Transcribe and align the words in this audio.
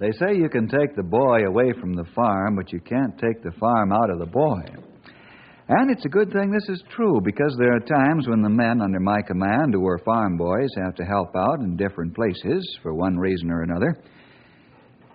They 0.00 0.12
say 0.12 0.34
you 0.34 0.48
can 0.48 0.66
take 0.66 0.96
the 0.96 1.02
boy 1.02 1.44
away 1.46 1.74
from 1.78 1.94
the 1.94 2.06
farm, 2.14 2.56
but 2.56 2.72
you 2.72 2.80
can't 2.80 3.18
take 3.18 3.42
the 3.42 3.52
farm 3.60 3.92
out 3.92 4.08
of 4.08 4.18
the 4.18 4.24
boy. 4.24 4.62
And 5.68 5.90
it's 5.90 6.06
a 6.06 6.08
good 6.08 6.32
thing 6.32 6.50
this 6.50 6.68
is 6.70 6.82
true, 6.96 7.20
because 7.22 7.54
there 7.58 7.76
are 7.76 7.80
times 7.80 8.26
when 8.26 8.40
the 8.40 8.48
men 8.48 8.80
under 8.80 8.98
my 8.98 9.20
command, 9.20 9.74
who 9.74 9.86
are 9.86 9.98
farm 9.98 10.38
boys, 10.38 10.70
have 10.82 10.94
to 10.96 11.04
help 11.04 11.36
out 11.36 11.60
in 11.60 11.76
different 11.76 12.14
places 12.14 12.78
for 12.82 12.94
one 12.94 13.18
reason 13.18 13.50
or 13.50 13.62
another. 13.62 14.02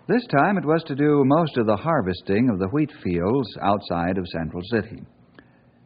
This 0.08 0.25
time 0.28 0.59
it 0.59 0.66
was 0.66 0.83
to 0.83 0.95
do 0.95 1.23
most 1.25 1.58
of 1.58 1.66
the 1.66 1.75
harvesting 1.75 2.50
of 2.52 2.59
the 2.59 2.67
wheat 2.67 2.91
fields 3.03 3.50
outside 3.63 4.19
of 4.19 4.28
Central 4.28 4.61
City. 4.69 5.02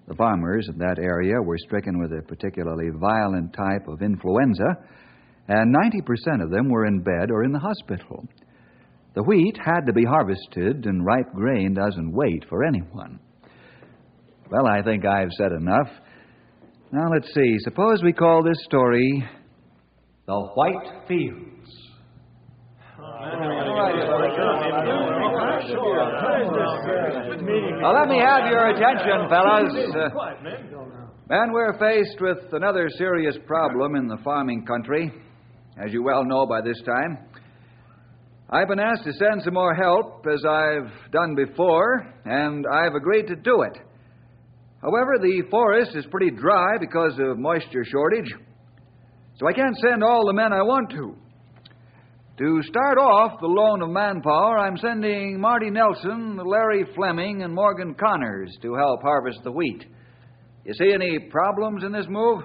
The 0.09 0.15
farmers 0.15 0.67
in 0.67 0.77
that 0.79 0.99
area 0.99 1.41
were 1.41 1.57
stricken 1.57 1.99
with 1.99 2.11
a 2.11 2.21
particularly 2.27 2.89
violent 2.99 3.53
type 3.53 3.87
of 3.87 4.01
influenza, 4.01 4.75
and 5.47 5.73
90% 5.73 6.43
of 6.43 6.51
them 6.51 6.67
were 6.69 6.85
in 6.85 6.99
bed 6.99 7.31
or 7.31 7.45
in 7.45 7.53
the 7.53 7.59
hospital. 7.59 8.27
The 9.15 9.23
wheat 9.23 9.57
had 9.57 9.85
to 9.87 9.93
be 9.93 10.05
harvested, 10.05 10.85
and 10.85 11.05
ripe 11.05 11.33
grain 11.33 11.73
doesn't 11.73 12.11
wait 12.11 12.45
for 12.47 12.63
anyone. 12.63 13.19
Well, 14.51 14.67
I 14.67 14.81
think 14.83 15.05
I've 15.05 15.31
said 15.37 15.51
enough. 15.51 15.87
Now, 16.91 17.09
let's 17.11 17.33
see. 17.33 17.57
Suppose 17.59 18.01
we 18.03 18.13
call 18.13 18.43
this 18.43 18.63
story 18.65 19.23
The 20.25 20.39
White 20.55 21.07
Fields. 21.07 21.49
Now, 27.81 27.93
let 27.93 28.09
me 28.09 28.19
have 28.19 28.49
your 28.49 28.69
attention, 28.69 29.29
fellas. 29.29 29.73
Uh, 29.93 30.09
man, 31.29 31.51
we're 31.51 31.77
faced 31.79 32.19
with 32.21 32.53
another 32.53 32.89
serious 32.97 33.37
problem 33.45 33.95
in 33.95 34.07
the 34.07 34.17
farming 34.23 34.65
country, 34.65 35.11
as 35.77 35.93
you 35.93 36.03
well 36.03 36.23
know 36.23 36.45
by 36.45 36.61
this 36.61 36.81
time. 36.85 37.17
I've 38.51 38.67
been 38.67 38.79
asked 38.79 39.03
to 39.03 39.13
send 39.13 39.43
some 39.43 39.53
more 39.53 39.75
help, 39.75 40.25
as 40.25 40.43
I've 40.43 41.11
done 41.11 41.35
before, 41.35 42.11
and 42.25 42.65
I've 42.65 42.95
agreed 42.95 43.27
to 43.27 43.35
do 43.35 43.61
it. 43.61 43.77
However, 44.81 45.19
the 45.21 45.43
forest 45.51 45.95
is 45.95 46.07
pretty 46.09 46.31
dry 46.31 46.79
because 46.79 47.13
of 47.19 47.37
moisture 47.37 47.83
shortage, 47.85 48.33
so 49.37 49.47
I 49.47 49.53
can't 49.53 49.77
send 49.77 50.03
all 50.03 50.25
the 50.25 50.33
men 50.33 50.51
I 50.51 50.63
want 50.63 50.89
to. 50.91 51.15
To 52.39 52.61
start 52.63 52.97
off 52.97 53.39
the 53.39 53.47
loan 53.47 53.83
of 53.83 53.89
manpower, 53.89 54.57
I'm 54.57 54.77
sending 54.77 55.39
Marty 55.39 55.69
Nelson, 55.69 56.39
Larry 56.43 56.85
Fleming, 56.95 57.43
and 57.43 57.53
Morgan 57.53 57.93
Connors 57.93 58.57
to 58.63 58.73
help 58.73 59.03
harvest 59.03 59.43
the 59.43 59.51
wheat. 59.51 59.85
You 60.65 60.73
see 60.73 60.91
any 60.91 61.19
problems 61.29 61.83
in 61.83 61.91
this 61.91 62.07
move? 62.09 62.41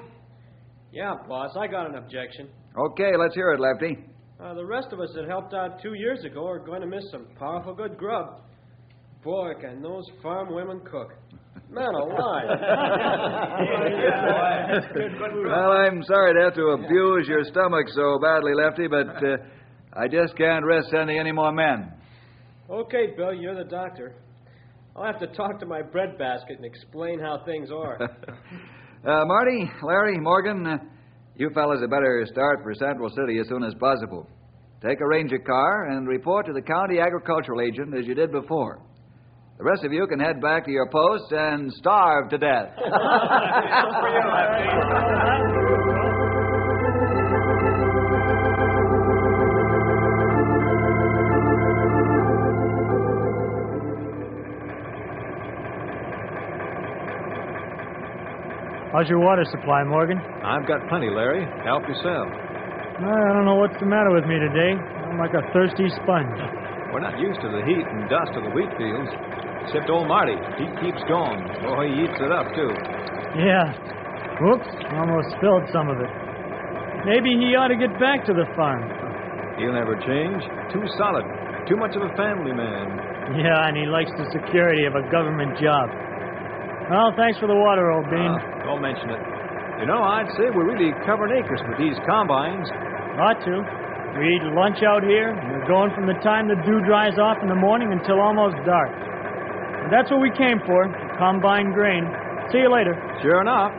Yeah, 0.92 1.15
boss, 1.26 1.56
I 1.59 1.66
got 1.66 1.88
an 1.88 1.94
objection. 1.94 2.50
Okay, 2.76 3.12
let's 3.16 3.34
hear 3.34 3.53
it, 3.53 3.60
Lefty. 3.60 4.13
Uh, 4.44 4.53
the 4.53 4.65
rest 4.65 4.88
of 4.93 5.00
us 5.00 5.09
that 5.15 5.27
helped 5.27 5.55
out 5.55 5.81
two 5.81 5.94
years 5.94 6.22
ago 6.22 6.47
are 6.47 6.59
going 6.59 6.82
to 6.82 6.87
miss 6.87 7.10
some 7.10 7.27
powerful 7.38 7.72
good 7.72 7.97
grub. 7.97 8.43
Boy, 9.22 9.53
can 9.59 9.81
those 9.81 10.05
farm 10.22 10.53
women 10.55 10.81
cook. 10.81 11.15
Man 11.71 11.94
alive. 11.94 12.44
Well, 15.47 15.72
I'm 15.72 16.03
sorry 16.03 16.34
to 16.34 16.41
have 16.44 16.54
to 16.54 16.66
abuse 16.78 17.27
your 17.27 17.44
stomach 17.44 17.87
so 17.94 18.19
badly, 18.21 18.53
Lefty, 18.54 18.87
but 18.87 19.06
uh, 19.25 19.37
I 19.94 20.09
just 20.09 20.37
can't 20.37 20.65
risk 20.65 20.91
sending 20.91 21.19
any 21.19 21.33
more 21.33 21.53
men. 21.53 21.93
okay, 22.69 23.15
Bill, 23.16 23.33
you're 23.33 23.54
the 23.56 23.65
doctor. 23.71 24.15
I'll 24.97 25.04
have 25.04 25.21
to 25.21 25.27
talk 25.28 25.59
to 25.60 25.66
my 25.66 25.81
breadbasket 25.83 26.56
and 26.56 26.65
explain 26.65 27.19
how 27.19 27.43
things 27.47 27.71
are. 27.71 27.99
Uh, 29.06 29.22
Marty, 29.27 29.71
Larry, 29.83 30.19
Morgan, 30.19 30.66
uh, 30.66 30.78
you 31.37 31.50
fellas 31.53 31.83
had 31.83 31.91
better 31.91 32.25
start 32.33 32.60
for 32.62 32.72
Central 32.75 33.10
City 33.10 33.38
as 33.38 33.47
soon 33.49 33.62
as 33.62 33.75
possible. 33.75 34.27
Take 34.84 35.00
a 35.00 35.06
ranger 35.06 35.39
car 35.39 35.87
and 35.87 36.06
report 36.06 36.45
to 36.45 36.53
the 36.53 36.61
county 36.61 36.99
agricultural 37.00 37.62
agent 37.62 37.97
as 37.97 38.06
you 38.06 38.15
did 38.15 38.31
before. 38.31 38.83
The 39.56 39.65
rest 39.65 39.83
of 39.83 39.93
you 39.93 40.06
can 40.06 40.21
head 40.21 40.43
back 40.43 40.67
to 40.67 40.71
your 40.71 40.91
posts 40.91 41.28
and 41.31 41.72
starve 41.72 42.28
to 42.28 42.37
death. 42.37 42.69
How's 58.93 59.09
your 59.09 59.19
water 59.19 59.45
supply, 59.51 59.83
Morgan? 59.83 60.19
I've 60.45 60.69
got 60.69 60.87
plenty, 60.89 61.09
Larry. 61.11 61.47
Help 61.65 61.83
yourself. 61.89 62.44
I 62.94 63.34
don't 63.34 63.43
know 63.43 63.59
what's 63.59 63.75
the 63.82 63.91
matter 63.91 64.15
with 64.15 64.22
me 64.22 64.38
today. 64.38 64.78
I'm 64.78 65.19
like 65.19 65.34
a 65.34 65.43
thirsty 65.50 65.91
sponge. 65.99 66.38
We're 66.94 67.03
not 67.03 67.19
used 67.19 67.43
to 67.43 67.50
the 67.50 67.66
heat 67.66 67.82
and 67.82 68.06
dust 68.06 68.31
of 68.38 68.47
the 68.47 68.55
wheat 68.55 68.71
fields. 68.78 69.10
Except 69.66 69.91
old 69.91 70.06
Marty. 70.06 70.38
He 70.62 70.71
keeps 70.78 71.03
going. 71.10 71.43
Oh, 71.66 71.83
he 71.83 72.07
eats 72.07 72.15
it 72.22 72.30
up, 72.30 72.47
too. 72.54 72.71
Yeah. 73.34 73.74
Whoops, 74.47 74.71
almost 74.95 75.27
spilled 75.34 75.66
some 75.74 75.91
of 75.91 75.98
it. 75.98 76.13
Maybe 77.03 77.34
he 77.34 77.59
ought 77.59 77.74
to 77.74 77.78
get 77.80 77.91
back 77.98 78.22
to 78.30 78.33
the 78.36 78.47
farm. 78.54 78.86
He'll 79.59 79.74
never 79.74 79.98
change. 79.98 80.47
Too 80.71 80.86
solid. 80.95 81.27
Too 81.66 81.74
much 81.74 81.98
of 81.98 82.07
a 82.07 82.15
family 82.15 82.54
man. 82.54 82.95
Yeah, 83.42 83.66
and 83.66 83.74
he 83.74 83.91
likes 83.91 84.15
the 84.15 84.30
security 84.30 84.86
of 84.86 84.95
a 84.95 85.03
government 85.10 85.59
job. 85.59 85.91
Well, 86.95 87.10
thanks 87.18 87.42
for 87.42 87.51
the 87.51 87.59
water, 87.59 87.91
old 87.91 88.07
bean. 88.07 88.39
Uh, 88.39 88.71
don't 88.71 88.84
mention 88.84 89.10
it. 89.10 89.22
You 89.83 89.91
know, 89.91 89.98
I'd 89.98 90.30
say 90.39 90.54
we're 90.54 90.71
really 90.71 90.95
covering 91.03 91.42
acres 91.42 91.59
with 91.66 91.74
these 91.83 91.98
combines. 92.07 92.68
Ought 93.15 93.39
to. 93.47 93.63
We 94.19 94.34
eat 94.34 94.43
lunch 94.55 94.83
out 94.83 95.03
here, 95.03 95.34
and 95.34 95.55
we're 95.55 95.66
going 95.71 95.95
from 95.95 96.07
the 96.07 96.19
time 96.22 96.47
the 96.47 96.59
dew 96.66 96.83
dries 96.83 97.19
off 97.19 97.39
in 97.43 97.49
the 97.49 97.55
morning 97.59 97.91
until 97.91 98.19
almost 98.19 98.59
dark. 98.66 98.91
And 98.91 99.93
that's 99.93 100.11
what 100.11 100.19
we 100.19 100.31
came 100.34 100.59
for, 100.66 100.91
combine 101.19 101.71
grain. 101.71 102.07
See 102.51 102.59
you 102.59 102.71
later. 102.71 102.95
Sure 103.22 103.41
enough. 103.41 103.71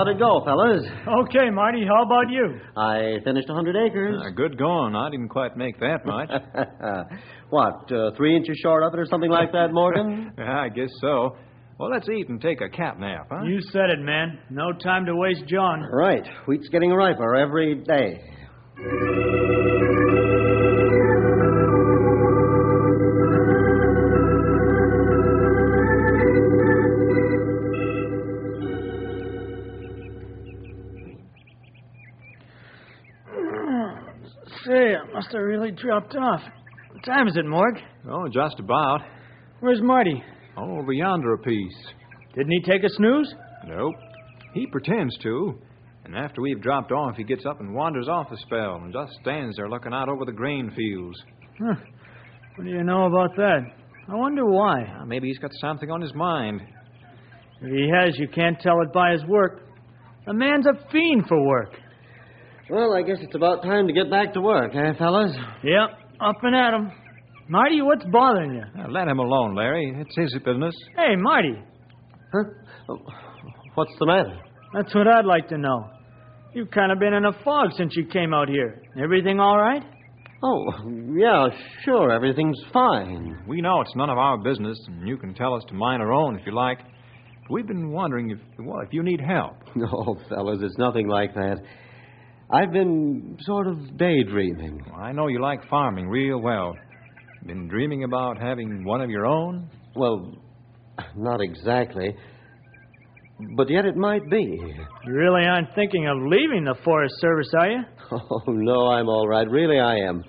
How'd 0.00 0.08
it 0.08 0.18
go, 0.18 0.42
fellas? 0.46 0.82
Okay, 1.26 1.50
Marty, 1.50 1.84
how 1.86 2.04
about 2.04 2.30
you? 2.30 2.58
I 2.74 3.18
finished 3.22 3.50
a 3.50 3.52
100 3.52 3.76
acres. 3.86 4.18
Uh, 4.24 4.30
good 4.30 4.56
going. 4.56 4.94
I 4.96 5.10
didn't 5.10 5.28
quite 5.28 5.58
make 5.58 5.78
that 5.80 6.06
much. 6.06 6.30
what, 7.50 7.92
uh, 7.92 8.12
three 8.16 8.34
inches 8.34 8.58
short 8.62 8.82
of 8.82 8.94
it 8.94 8.98
or 8.98 9.04
something 9.04 9.30
like 9.30 9.52
that, 9.52 9.72
Morgan? 9.72 10.32
yeah, 10.38 10.60
I 10.60 10.70
guess 10.70 10.88
so. 11.02 11.36
Well, 11.78 11.90
let's 11.90 12.08
eat 12.08 12.30
and 12.30 12.40
take 12.40 12.62
a 12.62 12.68
cat 12.70 12.98
nap, 12.98 13.28
huh? 13.30 13.42
You 13.44 13.60
said 13.72 13.90
it, 13.90 14.00
man. 14.00 14.38
No 14.48 14.72
time 14.72 15.04
to 15.04 15.14
waste, 15.16 15.44
John. 15.46 15.82
Right. 15.82 16.26
Wheat's 16.46 16.68
getting 16.68 16.90
riper 16.90 17.36
every 17.36 17.74
day. 17.74 18.20
Say, 34.70 34.94
I 34.94 35.12
must 35.12 35.32
have 35.32 35.42
really 35.42 35.72
dropped 35.72 36.14
off. 36.14 36.40
What 36.92 37.04
time 37.04 37.26
is 37.26 37.36
it, 37.36 37.44
Morg? 37.44 37.74
Oh, 38.08 38.28
just 38.28 38.60
about. 38.60 39.00
Where's 39.58 39.82
Marty? 39.82 40.22
Oh, 40.56 40.78
over 40.78 40.92
yonder 40.92 41.34
a 41.34 41.38
piece. 41.38 41.76
Didn't 42.36 42.52
he 42.52 42.60
take 42.62 42.84
a 42.84 42.88
snooze? 42.90 43.34
Nope. 43.66 43.96
He 44.54 44.68
pretends 44.68 45.18
to. 45.24 45.58
And 46.04 46.14
after 46.14 46.40
we've 46.40 46.60
dropped 46.60 46.92
off, 46.92 47.16
he 47.16 47.24
gets 47.24 47.44
up 47.46 47.58
and 47.58 47.74
wanders 47.74 48.06
off 48.08 48.30
a 48.30 48.36
spell 48.36 48.76
and 48.76 48.92
just 48.92 49.12
stands 49.22 49.56
there 49.56 49.68
looking 49.68 49.92
out 49.92 50.08
over 50.08 50.24
the 50.24 50.30
grain 50.30 50.70
fields. 50.76 51.20
Huh. 51.58 51.74
What 52.54 52.64
do 52.64 52.70
you 52.70 52.84
know 52.84 53.06
about 53.06 53.34
that? 53.38 53.62
I 54.08 54.14
wonder 54.14 54.46
why. 54.46 54.84
Uh, 54.84 55.04
maybe 55.04 55.26
he's 55.26 55.38
got 55.38 55.50
something 55.60 55.90
on 55.90 56.00
his 56.00 56.14
mind. 56.14 56.60
If 57.60 57.72
he 57.72 57.90
has, 57.92 58.16
you 58.20 58.28
can't 58.28 58.60
tell 58.60 58.80
it 58.82 58.92
by 58.92 59.14
his 59.14 59.24
work. 59.24 59.62
The 60.26 60.32
man's 60.32 60.66
a 60.66 60.74
fiend 60.92 61.24
for 61.26 61.44
work. 61.44 61.72
Well, 62.70 62.94
I 62.94 63.02
guess 63.02 63.16
it's 63.20 63.34
about 63.34 63.62
time 63.62 63.86
to 63.88 63.92
get 63.92 64.10
back 64.10 64.32
to 64.34 64.40
work, 64.40 64.72
eh, 64.74 64.92
fellas? 64.98 65.34
Yep, 65.64 65.90
up 66.20 66.36
and 66.42 66.54
at 66.54 66.72
'em. 66.74 66.92
Marty, 67.48 67.82
what's 67.82 68.04
bothering 68.04 68.54
you? 68.54 68.62
Uh, 68.80 68.88
let 68.88 69.08
him 69.08 69.18
alone, 69.18 69.56
Larry. 69.56 69.92
It's 69.98 70.14
his 70.16 70.32
business. 70.44 70.74
Hey, 70.96 71.16
Marty. 71.16 71.60
Huh? 72.32 72.44
Oh, 72.88 72.98
What's 73.74 73.96
the 73.98 74.06
matter? 74.06 74.36
That's 74.72 74.94
what 74.94 75.08
I'd 75.08 75.24
like 75.24 75.48
to 75.48 75.58
know. 75.58 75.88
You've 76.54 76.70
kind 76.70 76.92
of 76.92 76.98
been 77.00 77.12
in 77.12 77.24
a 77.24 77.32
fog 77.44 77.72
since 77.76 77.96
you 77.96 78.04
came 78.06 78.32
out 78.34 78.48
here. 78.48 78.82
Everything 79.00 79.40
all 79.40 79.56
right? 79.58 79.82
Oh, 80.42 80.72
yeah, 81.12 81.48
sure. 81.84 82.10
Everything's 82.12 82.60
fine. 82.72 83.36
We 83.48 83.60
know 83.60 83.80
it's 83.80 83.94
none 83.96 84.10
of 84.10 84.18
our 84.18 84.38
business, 84.38 84.78
and 84.88 85.06
you 85.08 85.16
can 85.16 85.34
tell 85.34 85.54
us 85.54 85.64
to 85.68 85.74
mind 85.74 86.02
our 86.02 86.12
own 86.12 86.36
if 86.38 86.46
you 86.46 86.52
like. 86.52 86.78
But 86.78 87.50
we've 87.50 87.66
been 87.66 87.90
wondering 87.90 88.30
if, 88.30 88.38
well, 88.60 88.80
if 88.80 88.92
you 88.92 89.02
need 89.02 89.20
help. 89.20 89.54
No, 89.74 90.16
fellas, 90.28 90.60
it's 90.62 90.78
nothing 90.78 91.08
like 91.08 91.34
that. 91.34 91.58
I've 92.52 92.72
been 92.72 93.38
sort 93.42 93.68
of 93.68 93.96
daydreaming. 93.96 94.82
Well, 94.90 95.00
I 95.00 95.12
know 95.12 95.28
you 95.28 95.40
like 95.40 95.68
farming 95.68 96.08
real 96.08 96.40
well. 96.40 96.74
Been 97.46 97.68
dreaming 97.68 98.04
about 98.04 98.38
having 98.38 98.84
one 98.84 99.00
of 99.00 99.08
your 99.08 99.24
own? 99.24 99.70
Well, 99.94 100.34
not 101.16 101.40
exactly. 101.40 102.14
But 103.56 103.70
yet 103.70 103.86
it 103.86 103.96
might 103.96 104.28
be. 104.28 104.60
You 105.06 105.12
really 105.12 105.46
aren't 105.46 105.74
thinking 105.74 106.06
of 106.08 106.18
leaving 106.26 106.64
the 106.64 106.74
Forest 106.84 107.14
Service, 107.20 107.50
are 107.58 107.70
you? 107.70 107.80
Oh, 108.12 108.42
no, 108.48 108.88
I'm 108.88 109.08
all 109.08 109.28
right. 109.28 109.48
Really, 109.48 109.78
I 109.78 109.98
am. 110.08 110.24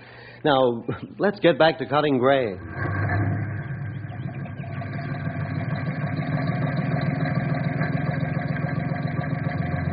Now, 0.46 0.84
let's 1.18 1.40
get 1.40 1.58
back 1.58 1.80
to 1.80 1.88
cutting 1.88 2.20
grain. 2.20 2.60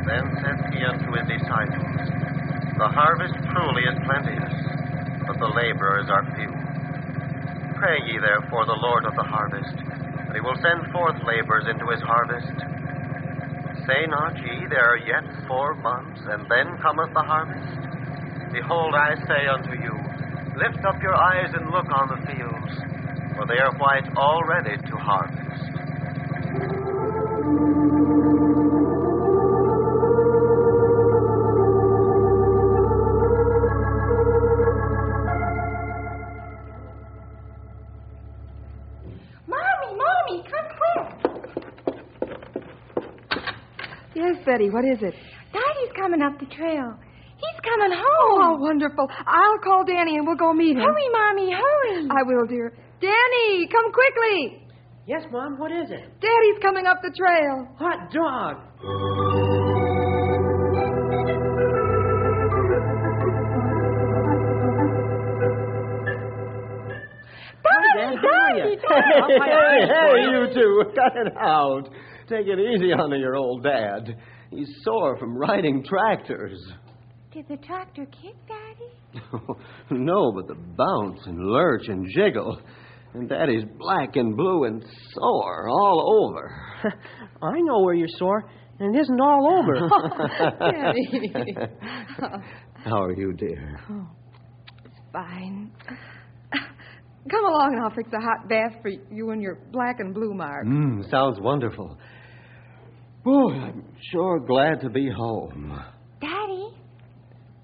Then 0.06 0.24
said 0.40 0.56
he 0.72 0.84
unto 0.84 1.12
his 1.16 1.26
disciples, 1.28 2.08
The 2.78 2.94
harvest 2.94 3.34
truly 3.50 3.82
is 3.90 3.98
plenteous, 4.06 4.54
but 5.26 5.34
the 5.42 5.50
laborers 5.50 6.06
are 6.14 6.22
few. 6.38 6.54
Pray 7.74 7.98
ye 8.06 8.22
therefore 8.22 8.66
the 8.66 8.78
Lord 8.78 9.04
of 9.04 9.16
the 9.18 9.26
harvest, 9.26 9.74
that 9.74 10.34
he 10.34 10.40
will 10.40 10.54
send 10.62 10.86
forth 10.94 11.18
laborers 11.26 11.66
into 11.66 11.90
his 11.90 11.98
harvest. 12.06 12.54
Say 13.82 14.06
not 14.06 14.38
ye, 14.38 14.66
There 14.70 14.94
are 14.94 15.02
yet 15.02 15.26
four 15.48 15.74
months, 15.74 16.20
and 16.30 16.46
then 16.46 16.78
cometh 16.78 17.12
the 17.14 17.26
harvest? 17.26 17.66
Behold, 18.52 18.94
I 18.94 19.14
say 19.26 19.50
unto 19.50 19.74
you, 19.74 19.98
Lift 20.54 20.78
up 20.86 21.02
your 21.02 21.18
eyes 21.18 21.50
and 21.58 21.70
look 21.74 21.90
on 21.90 22.06
the 22.14 22.22
fields, 22.30 22.72
for 23.34 23.46
they 23.46 23.58
are 23.58 23.74
white 23.74 24.06
already 24.14 24.78
to 24.86 24.96
harvest. 25.02 25.48
Yes, 44.58 44.72
what 44.74 44.84
is 44.84 44.98
it? 45.02 45.14
Daddy's 45.52 45.92
coming 45.96 46.22
up 46.22 46.38
the 46.40 46.46
trail. 46.46 46.94
He's 47.36 47.60
coming 47.62 47.94
home. 47.96 48.40
Oh, 48.42 48.56
wonderful. 48.58 49.06
I'll 49.26 49.58
call 49.62 49.84
Danny 49.84 50.16
and 50.16 50.26
we'll 50.26 50.36
go 50.36 50.52
meet 50.52 50.76
him. 50.76 50.82
Hurry, 50.82 51.08
Mommy, 51.12 51.52
hurry. 51.52 52.08
I 52.10 52.22
will, 52.26 52.46
dear. 52.46 52.72
Danny, 53.00 53.68
come 53.70 53.92
quickly. 53.92 54.66
Yes, 55.06 55.22
Mom, 55.30 55.58
what 55.58 55.70
is 55.70 55.90
it? 55.90 56.20
Daddy's 56.20 56.58
coming 56.60 56.86
up 56.86 56.98
the 57.02 57.14
trail. 57.16 57.68
Hot 57.78 58.10
dog. 58.12 59.68
Daddy, 67.62 68.16
Daddy, 68.16 68.60
Hey, 68.60 68.76
Daddy. 68.76 69.86
hey, 69.92 70.30
you 70.30 70.54
two, 70.54 70.82
cut 70.94 71.16
it 71.26 71.32
out. 71.36 71.88
Take 72.28 72.46
it 72.46 72.58
easy 72.58 72.92
on 72.92 73.18
your 73.18 73.36
old 73.36 73.62
dad. 73.62 74.16
He's 74.50 74.68
sore 74.82 75.18
from 75.18 75.36
riding 75.36 75.84
tractors. 75.84 76.58
Did 77.32 77.46
the 77.48 77.56
tractor 77.58 78.06
kick 78.06 78.34
Daddy? 78.46 79.22
no, 79.90 80.32
but 80.32 80.46
the 80.46 80.54
bounce 80.54 81.20
and 81.26 81.38
lurch 81.38 81.88
and 81.88 82.06
jiggle. 82.14 82.60
And 83.14 83.28
Daddy's 83.28 83.64
black 83.78 84.16
and 84.16 84.36
blue 84.36 84.64
and 84.64 84.84
sore 85.12 85.68
all 85.68 86.30
over. 86.30 86.50
I 87.42 87.60
know 87.60 87.80
where 87.80 87.94
you're 87.94 88.08
sore, 88.18 88.44
and 88.78 88.94
it 88.94 89.00
isn't 89.00 89.20
all 89.20 89.58
over. 89.58 89.88
Daddy. 90.72 91.54
How 92.84 93.02
are 93.02 93.14
you, 93.14 93.32
dear? 93.32 93.80
Oh, 93.90 94.08
it's 94.84 95.00
fine. 95.12 95.70
Come 97.30 97.44
along 97.44 97.74
and 97.74 97.82
I'll 97.82 97.94
fix 97.94 98.08
a 98.12 98.20
hot 98.20 98.48
bath 98.48 98.80
for 98.80 98.88
you 98.88 99.30
and 99.30 99.42
your 99.42 99.58
black 99.70 99.96
and 99.98 100.14
blue 100.14 100.32
mark. 100.32 100.66
Mm, 100.66 101.10
sounds 101.10 101.38
wonderful. 101.40 101.98
Oh, 103.30 103.50
I'm 103.50 103.84
sure 104.10 104.40
glad 104.40 104.80
to 104.80 104.88
be 104.88 105.10
home. 105.14 105.78
Daddy, 106.20 106.68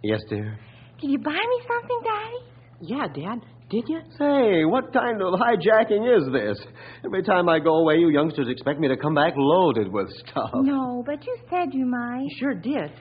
Yes, 0.02 0.20
dear? 0.28 0.58
did 1.00 1.10
you 1.10 1.18
buy 1.18 1.30
me 1.32 1.58
something, 1.66 2.00
Daddy? 2.04 2.42
yeah, 2.82 3.06
Dad. 3.06 3.40
Did 3.70 3.84
you? 3.88 4.00
Say, 4.18 4.64
what 4.66 4.92
kind 4.92 5.22
of 5.22 5.32
hijacking 5.40 6.18
is 6.18 6.30
this? 6.32 6.58
Every 7.04 7.22
time 7.22 7.48
I 7.48 7.58
go 7.60 7.76
away, 7.76 7.94
you 7.96 8.10
youngsters 8.10 8.46
expect 8.50 8.78
me 8.78 8.88
to 8.88 8.96
come 8.96 9.14
back 9.14 9.32
loaded 9.36 9.90
with 9.90 10.08
stuff. 10.26 10.50
No, 10.54 11.02
but 11.06 11.24
you 11.24 11.34
said 11.48 11.72
you 11.72 11.86
might. 11.86 12.24
You 12.28 12.36
sure 12.38 12.54
did. 12.54 12.92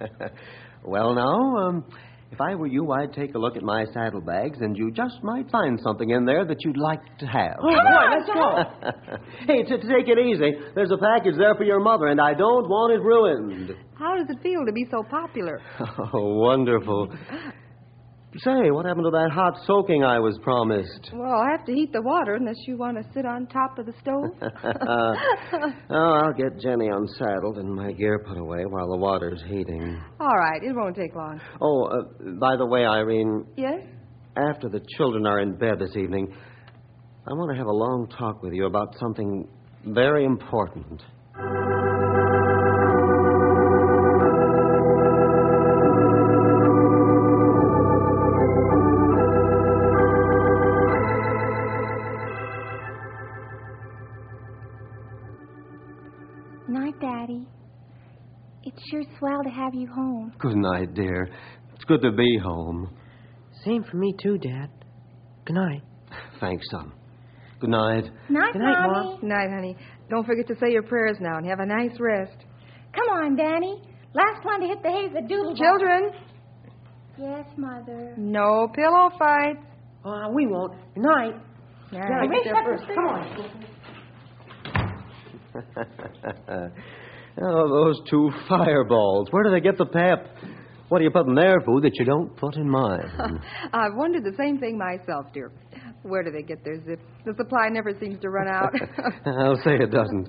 well, 0.84 1.14
now, 1.14 1.56
um, 1.66 1.84
if 2.34 2.40
I 2.40 2.56
were 2.56 2.66
you, 2.66 2.90
I'd 2.90 3.12
take 3.12 3.36
a 3.36 3.38
look 3.38 3.56
at 3.56 3.62
my 3.62 3.84
saddlebags, 3.94 4.58
and 4.60 4.76
you 4.76 4.90
just 4.90 5.22
might 5.22 5.48
find 5.52 5.78
something 5.80 6.10
in 6.10 6.24
there 6.24 6.44
that 6.44 6.56
you'd 6.64 6.76
like 6.76 7.00
to 7.18 7.26
have. 7.26 7.56
Oh, 7.60 7.70
boy, 7.70 7.76
let's 8.10 8.28
go. 8.28 9.16
hey, 9.46 9.62
t- 9.62 9.76
take 9.88 10.08
it 10.08 10.18
easy. 10.18 10.58
There's 10.74 10.90
a 10.90 10.98
package 10.98 11.36
there 11.38 11.54
for 11.54 11.62
your 11.62 11.78
mother, 11.78 12.08
and 12.08 12.20
I 12.20 12.34
don't 12.34 12.68
want 12.68 12.92
it 12.92 13.02
ruined. 13.04 13.70
How 13.96 14.16
does 14.16 14.26
it 14.28 14.42
feel 14.42 14.66
to 14.66 14.72
be 14.72 14.84
so 14.90 15.04
popular? 15.08 15.60
Oh, 16.12 16.34
wonderful. 16.34 17.08
Say, 18.38 18.70
what 18.72 18.84
happened 18.84 19.04
to 19.04 19.10
that 19.12 19.30
hot 19.32 19.54
soaking 19.64 20.02
I 20.02 20.18
was 20.18 20.36
promised? 20.42 21.10
Well, 21.12 21.30
I'll 21.30 21.56
have 21.56 21.64
to 21.66 21.72
heat 21.72 21.92
the 21.92 22.02
water 22.02 22.34
unless 22.34 22.56
you 22.66 22.76
want 22.76 22.96
to 22.96 23.04
sit 23.14 23.24
on 23.24 23.46
top 23.46 23.78
of 23.78 23.86
the 23.86 23.92
stove. 24.00 24.24
oh, 25.90 26.20
I'll 26.20 26.32
get 26.32 26.58
Jenny 26.58 26.88
unsaddled 26.88 27.58
and 27.58 27.72
my 27.72 27.92
gear 27.92 28.18
put 28.26 28.36
away 28.36 28.64
while 28.66 28.88
the 28.90 28.96
water's 28.96 29.40
heating. 29.46 30.02
All 30.18 30.34
right, 30.36 30.60
it 30.64 30.74
won't 30.74 30.96
take 30.96 31.14
long. 31.14 31.40
Oh, 31.60 31.84
uh, 31.84 32.30
by 32.40 32.56
the 32.56 32.66
way, 32.66 32.84
Irene, 32.84 33.46
Yes? 33.56 33.82
after 34.36 34.68
the 34.68 34.80
children 34.96 35.26
are 35.26 35.38
in 35.38 35.56
bed 35.56 35.78
this 35.78 35.94
evening, 35.96 36.34
I 37.28 37.32
want 37.34 37.52
to 37.52 37.56
have 37.56 37.66
a 37.68 37.72
long 37.72 38.08
talk 38.18 38.42
with 38.42 38.52
you 38.52 38.66
about 38.66 38.88
something 38.98 39.46
very 39.86 40.24
important. 40.24 41.02
Have 59.64 59.74
you 59.74 59.86
home. 59.88 60.32
Good 60.38 60.56
night, 60.56 60.94
dear. 60.94 61.28
It's 61.74 61.84
good 61.84 62.02
to 62.02 62.12
be 62.12 62.38
home. 62.42 62.94
Same 63.64 63.82
for 63.90 63.96
me, 63.96 64.14
too, 64.22 64.36
Dad. 64.38 64.68
Good 65.46 65.54
night. 65.54 65.82
Thanks, 66.40 66.66
son. 66.70 66.92
Good 67.60 67.70
night. 67.70 68.04
Night, 68.28 68.52
Good 68.52 68.58
night, 68.62 68.86
Mommy. 68.86 69.16
Mom. 69.20 69.28
Night, 69.28 69.48
honey. 69.50 69.76
Don't 70.10 70.26
forget 70.26 70.46
to 70.48 70.54
say 70.60 70.70
your 70.70 70.82
prayers 70.82 71.16
now 71.20 71.38
and 71.38 71.46
have 71.48 71.60
a 71.60 71.66
nice 71.66 71.98
rest. 71.98 72.36
Come 72.94 73.08
on, 73.16 73.36
Danny. 73.36 73.80
Last 74.14 74.44
one 74.44 74.60
to 74.60 74.66
hit 74.66 74.82
the 74.82 74.90
hay 74.90 75.06
is 75.06 75.12
the 75.14 75.22
doodle. 75.26 75.56
Children, 75.56 76.10
Yes, 77.18 77.46
Mother. 77.56 78.14
no 78.18 78.68
pillow 78.74 79.08
fights. 79.18 79.60
Uh, 80.04 80.28
we 80.34 80.46
won't. 80.46 80.72
Good 80.94 81.04
night. 81.04 81.34
All 81.92 82.00
Gotta 82.00 82.28
get 82.28 82.44
there 82.44 82.64
first. 82.64 82.84
Come 82.94 83.06
on. 86.58 86.72
oh, 87.42 87.68
those 87.68 88.00
two 88.08 88.30
fireballs. 88.48 89.28
Where 89.30 89.44
do 89.44 89.50
they 89.50 89.60
get 89.60 89.78
the 89.78 89.86
pep? 89.86 90.28
What 90.88 90.98
do 90.98 91.04
you 91.04 91.10
put 91.10 91.26
in 91.26 91.34
their 91.34 91.60
food 91.64 91.82
that 91.84 91.92
you 91.94 92.04
don't 92.04 92.36
put 92.36 92.56
in 92.56 92.68
mine? 92.68 93.10
I've 93.72 93.94
wondered 93.94 94.22
the 94.24 94.36
same 94.38 94.58
thing 94.58 94.78
myself, 94.78 95.26
dear. 95.32 95.50
Where 96.02 96.22
do 96.22 96.30
they 96.30 96.42
get 96.42 96.62
their 96.64 96.84
zip? 96.84 97.00
The 97.24 97.34
supply 97.36 97.68
never 97.70 97.92
seems 97.98 98.20
to 98.20 98.28
run 98.28 98.46
out. 98.48 98.72
I'll 99.26 99.56
say 99.64 99.76
it 99.76 99.90
doesn't. 99.90 100.28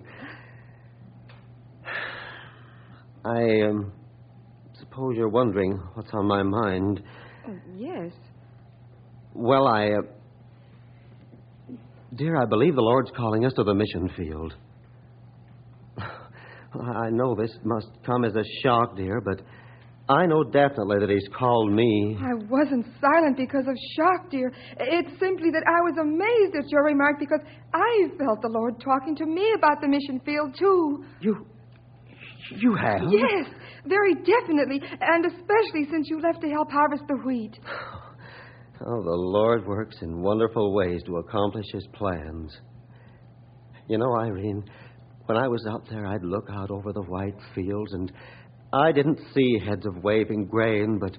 I 3.25 3.67
um, 3.67 3.91
suppose 4.79 5.15
you're 5.17 5.29
wondering 5.29 5.77
what's 5.95 6.09
on 6.13 6.25
my 6.27 6.43
mind. 6.43 7.03
yes. 7.75 8.11
Well, 9.33 9.67
I. 9.67 9.89
Uh, 9.89 10.01
dear, 12.15 12.37
I 12.37 12.45
believe 12.45 12.75
the 12.75 12.81
Lord's 12.81 13.11
calling 13.17 13.45
us 13.45 13.53
to 13.53 13.63
the 13.63 13.73
mission 13.73 14.09
field. 14.15 14.53
I 16.81 17.09
know 17.09 17.35
this 17.35 17.51
must 17.63 17.87
come 18.05 18.25
as 18.25 18.35
a 18.35 18.43
shock, 18.61 18.95
dear, 18.95 19.21
but 19.21 19.41
I 20.07 20.25
know 20.25 20.43
definitely 20.43 20.99
that 20.99 21.09
He's 21.09 21.27
called 21.37 21.71
me. 21.71 22.17
I 22.19 22.35
wasn't 22.49 22.85
silent 23.01 23.37
because 23.37 23.65
of 23.67 23.75
shock, 23.95 24.29
dear. 24.29 24.51
It's 24.79 25.19
simply 25.19 25.49
that 25.51 25.63
I 25.65 25.81
was 25.81 25.97
amazed 25.99 26.55
at 26.55 26.69
your 26.69 26.83
remark 26.83 27.19
because 27.19 27.41
I 27.73 28.09
felt 28.17 28.41
the 28.41 28.49
Lord 28.49 28.79
talking 28.83 29.15
to 29.15 29.25
me 29.25 29.53
about 29.57 29.81
the 29.81 29.87
mission 29.87 30.21
field, 30.25 30.55
too. 30.57 31.03
You. 31.21 31.45
You 32.57 32.75
have? 32.75 33.01
Yes, 33.09 33.47
very 33.87 34.13
definitely, 34.13 34.79
and 35.01 35.25
especially 35.25 35.89
since 35.89 36.07
you 36.09 36.21
left 36.21 36.41
to 36.41 36.49
help 36.49 36.69
harvest 36.71 37.03
the 37.07 37.17
wheat. 37.25 37.57
Oh, 38.81 39.01
the 39.01 39.09
Lord 39.09 39.65
works 39.65 39.95
in 40.01 40.21
wonderful 40.21 40.75
ways 40.75 41.01
to 41.05 41.15
accomplish 41.15 41.65
His 41.71 41.87
plans. 41.93 42.55
You 43.87 43.97
know, 43.97 44.13
Irene, 44.17 44.65
when 45.25 45.37
I 45.37 45.47
was 45.47 45.65
out 45.69 45.87
there, 45.89 46.05
I'd 46.05 46.23
look 46.23 46.47
out 46.51 46.71
over 46.71 46.93
the 46.93 47.01
white 47.01 47.37
fields, 47.53 47.93
and 47.93 48.11
I 48.73 48.91
didn't 48.91 49.19
see 49.33 49.59
heads 49.59 49.85
of 49.85 50.03
waving 50.03 50.45
grain, 50.45 50.99
but 50.99 51.17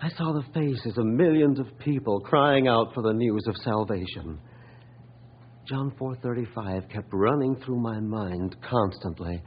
I 0.00 0.08
saw 0.10 0.32
the 0.32 0.44
faces 0.52 0.96
of 0.96 1.06
millions 1.06 1.58
of 1.58 1.66
people 1.78 2.20
crying 2.20 2.68
out 2.68 2.94
for 2.94 3.02
the 3.02 3.12
news 3.12 3.44
of 3.48 3.56
salvation. 3.64 4.38
John 5.68 5.90
4:35 6.00 6.88
kept 6.88 7.12
running 7.12 7.56
through 7.56 7.80
my 7.80 8.00
mind 8.00 8.56
constantly. 8.62 9.42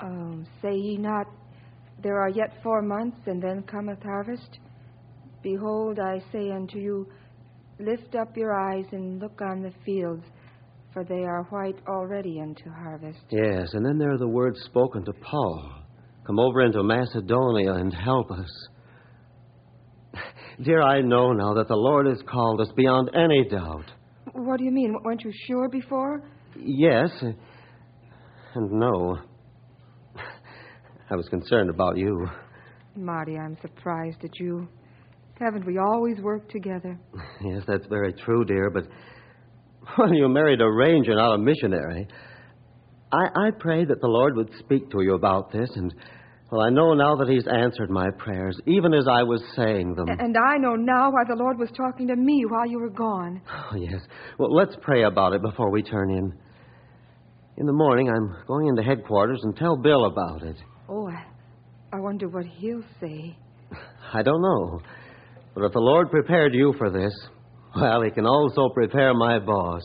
Um, 0.00 0.46
say 0.62 0.74
ye 0.74 0.96
not, 0.96 1.26
there 2.02 2.20
are 2.20 2.30
yet 2.30 2.62
four 2.62 2.80
months, 2.80 3.18
and 3.26 3.42
then 3.42 3.62
cometh 3.64 4.02
harvest? 4.02 4.60
Behold, 5.42 5.98
I 5.98 6.20
say 6.32 6.50
unto 6.50 6.78
you, 6.78 7.06
lift 7.80 8.14
up 8.14 8.36
your 8.36 8.54
eyes 8.54 8.86
and 8.92 9.20
look 9.20 9.40
on 9.40 9.62
the 9.62 9.72
fields, 9.84 10.24
for 10.98 11.04
they 11.04 11.24
are 11.24 11.44
white 11.50 11.76
already 11.86 12.40
unto 12.40 12.70
harvest. 12.70 13.20
Yes, 13.30 13.68
and 13.72 13.86
then 13.86 13.98
there 13.98 14.12
are 14.12 14.18
the 14.18 14.26
words 14.26 14.58
spoken 14.64 15.04
to 15.04 15.12
Paul 15.12 15.74
Come 16.26 16.38
over 16.40 16.60
into 16.60 16.82
Macedonia 16.82 17.72
and 17.72 17.94
help 17.94 18.30
us. 18.30 18.68
Dear, 20.62 20.82
I 20.82 21.00
know 21.00 21.32
now 21.32 21.54
that 21.54 21.68
the 21.68 21.74
Lord 21.74 22.06
has 22.06 22.18
called 22.30 22.60
us 22.60 22.68
beyond 22.76 23.10
any 23.14 23.48
doubt. 23.48 23.86
What 24.32 24.58
do 24.58 24.64
you 24.64 24.70
mean? 24.70 24.94
Weren't 25.02 25.22
you 25.24 25.32
sure 25.46 25.70
before? 25.70 26.22
Yes, 26.54 27.08
and 27.22 28.70
no. 28.72 29.16
I 31.10 31.16
was 31.16 31.26
concerned 31.30 31.70
about 31.70 31.96
you. 31.96 32.26
Marty, 32.94 33.38
I'm 33.38 33.56
surprised 33.62 34.22
at 34.22 34.38
you. 34.38 34.68
Haven't 35.40 35.64
we 35.64 35.78
always 35.78 36.18
worked 36.20 36.50
together? 36.50 36.98
Yes, 37.40 37.62
that's 37.66 37.86
very 37.86 38.12
true, 38.12 38.44
dear, 38.44 38.68
but 38.68 38.82
when 39.96 40.14
you 40.14 40.28
married 40.28 40.60
a 40.60 40.70
ranger, 40.70 41.14
not 41.14 41.34
a 41.34 41.38
missionary, 41.38 42.08
I, 43.12 43.26
I 43.34 43.50
prayed 43.58 43.88
that 43.88 44.00
the 44.00 44.06
Lord 44.06 44.36
would 44.36 44.50
speak 44.58 44.90
to 44.90 45.02
you 45.02 45.14
about 45.14 45.50
this, 45.50 45.70
and, 45.76 45.94
well, 46.50 46.60
I 46.60 46.70
know 46.70 46.94
now 46.94 47.16
that 47.16 47.28
He's 47.28 47.46
answered 47.46 47.90
my 47.90 48.08
prayers, 48.18 48.58
even 48.66 48.92
as 48.92 49.06
I 49.10 49.22
was 49.22 49.42
saying 49.56 49.94
them. 49.94 50.08
And 50.08 50.36
I 50.36 50.56
know 50.58 50.74
now 50.74 51.10
why 51.10 51.24
the 51.28 51.36
Lord 51.36 51.58
was 51.58 51.70
talking 51.76 52.08
to 52.08 52.16
me 52.16 52.44
while 52.48 52.66
you 52.66 52.78
were 52.78 52.90
gone. 52.90 53.40
Oh, 53.50 53.76
yes. 53.76 54.00
Well, 54.38 54.54
let's 54.54 54.76
pray 54.82 55.04
about 55.04 55.32
it 55.32 55.42
before 55.42 55.70
we 55.70 55.82
turn 55.82 56.10
in. 56.10 56.32
In 57.56 57.66
the 57.66 57.72
morning, 57.72 58.08
I'm 58.08 58.46
going 58.46 58.68
into 58.68 58.82
headquarters 58.82 59.40
and 59.42 59.56
tell 59.56 59.76
Bill 59.76 60.04
about 60.04 60.42
it. 60.42 60.56
Oh, 60.88 61.08
I, 61.08 61.24
I 61.92 62.00
wonder 62.00 62.28
what 62.28 62.46
he'll 62.46 62.84
say. 63.00 63.36
I 64.12 64.22
don't 64.22 64.40
know. 64.40 64.80
But 65.54 65.64
if 65.64 65.72
the 65.72 65.80
Lord 65.80 66.10
prepared 66.10 66.54
you 66.54 66.74
for 66.78 66.90
this, 66.90 67.12
well, 67.80 68.02
He 68.02 68.10
can 68.10 68.26
also 68.26 68.68
prepare 68.70 69.14
my 69.14 69.38
boss. 69.38 69.82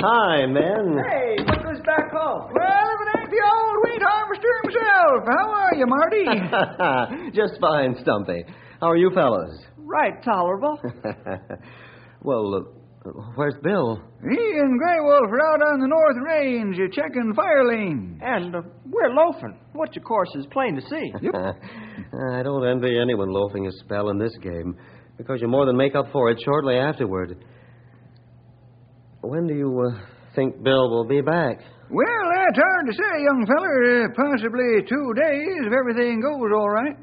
Hi, 0.00 0.46
men. 0.46 0.96
Hey, 1.10 1.36
look 1.44 1.62
who's 1.66 1.80
back 1.84 2.12
home. 2.12 2.52
Well, 2.54 2.86
if 2.94 3.00
it 3.02 3.18
ain't 3.18 3.30
the 3.30 3.42
old 3.42 3.76
wheat 3.84 4.02
harvester 4.02 4.48
himself. 4.62 5.24
How 5.26 5.50
are 5.50 5.74
you, 5.74 5.86
Marty? 5.86 7.30
Just 7.36 7.60
fine, 7.60 7.96
Stumpy. 8.02 8.44
How 8.80 8.90
are 8.90 8.96
you 8.96 9.10
fellows? 9.14 9.58
right, 9.76 10.22
tolerable. 10.22 10.78
well, 12.22 12.54
uh, 12.54 13.10
where's 13.36 13.54
Bill? 13.62 14.02
He 14.22 14.58
and 14.58 14.78
Grey 14.78 15.00
Wolf 15.00 15.30
are 15.30 15.54
out 15.54 15.62
on 15.62 15.80
the 15.80 15.86
North 15.86 16.16
Range 16.26 16.76
uh, 16.76 16.88
checking 16.92 17.32
fire 17.34 17.66
lanes. 17.66 18.20
And 18.22 18.54
uh, 18.54 18.62
we're 18.86 19.10
loafing, 19.14 19.56
which, 19.74 19.96
of 19.96 20.04
course, 20.04 20.28
is 20.34 20.46
plain 20.50 20.74
to 20.74 20.82
see. 20.82 21.12
I 22.34 22.42
don't 22.42 22.66
envy 22.66 22.98
anyone 22.98 23.30
loafing 23.30 23.66
a 23.66 23.72
spell 23.84 24.10
in 24.10 24.18
this 24.18 24.36
game, 24.42 24.76
because 25.16 25.40
you 25.40 25.48
more 25.48 25.66
than 25.66 25.76
make 25.76 25.94
up 25.94 26.06
for 26.12 26.30
it 26.30 26.38
shortly 26.44 26.76
afterward. 26.76 27.44
When 29.20 29.46
do 29.46 29.54
you 29.54 29.92
uh, 29.92 30.00
think 30.34 30.62
Bill 30.62 30.90
will 30.90 31.06
be 31.06 31.20
back? 31.20 31.58
Well, 31.90 32.24
that's 32.34 32.58
hard 32.58 32.86
to 32.86 32.92
say, 32.92 33.22
young 33.22 33.46
feller. 33.46 34.04
Uh, 34.04 34.08
possibly 34.14 34.82
two 34.88 35.14
days 35.14 35.66
if 35.66 35.72
everything 35.72 36.20
goes 36.20 36.50
all 36.54 36.70
right. 36.70 36.96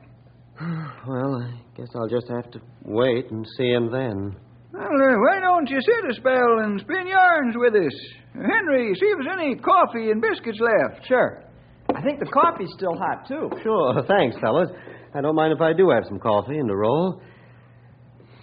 Well, 1.07 1.35
I 1.35 1.77
guess 1.77 1.89
I'll 1.95 2.07
just 2.07 2.27
have 2.29 2.49
to 2.51 2.59
wait 2.83 3.29
and 3.29 3.45
see 3.57 3.69
him 3.69 3.91
then. 3.91 4.35
Well, 4.75 4.91
uh, 4.91 5.15
why 5.23 5.39
don't 5.39 5.69
you 5.69 5.79
sit 5.79 6.11
a 6.11 6.13
spell 6.15 6.59
and 6.59 6.81
spin 6.81 7.07
yarns 7.07 7.55
with 7.55 7.75
us? 7.75 7.95
Henry, 8.33 8.93
see 8.95 9.05
if 9.05 9.17
there's 9.23 9.37
any 9.39 9.55
coffee 9.55 10.11
and 10.11 10.21
biscuits 10.21 10.59
left. 10.59 11.07
Sure. 11.07 11.43
I 11.95 12.01
think 12.01 12.19
the 12.19 12.25
coffee's 12.25 12.71
still 12.75 12.95
hot, 12.97 13.25
too. 13.25 13.49
Sure, 13.63 14.03
thanks, 14.05 14.35
fellas. 14.41 14.69
I 15.13 15.21
don't 15.21 15.35
mind 15.35 15.53
if 15.53 15.61
I 15.61 15.71
do 15.71 15.89
have 15.91 16.03
some 16.09 16.19
coffee 16.19 16.57
and 16.57 16.69
a 16.69 16.75
roll. 16.75 17.21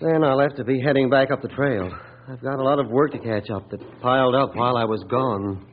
Then 0.01 0.25
I'll 0.25 0.41
have 0.41 0.57
to 0.57 0.65
be 0.65 0.81
heading 0.81 1.11
back 1.11 1.31
up 1.31 1.43
the 1.43 1.49
trail. 1.49 1.91
I've 2.31 2.41
got 2.41 2.59
a 2.59 2.63
lot 2.63 2.79
of 2.79 2.89
work 2.89 3.13
to 3.13 3.19
catch 3.19 3.51
up 3.51 3.69
that 3.71 3.81
piled 4.01 4.35
up 4.35 4.57
while 4.57 4.77
I 4.79 4.85
was 4.85 5.05
gone. 5.11 5.67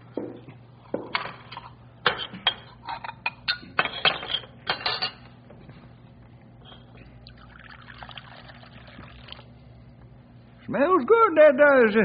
Smells 10.70 11.02
good, 11.08 11.32
that 11.42 11.58
does. 11.58 11.96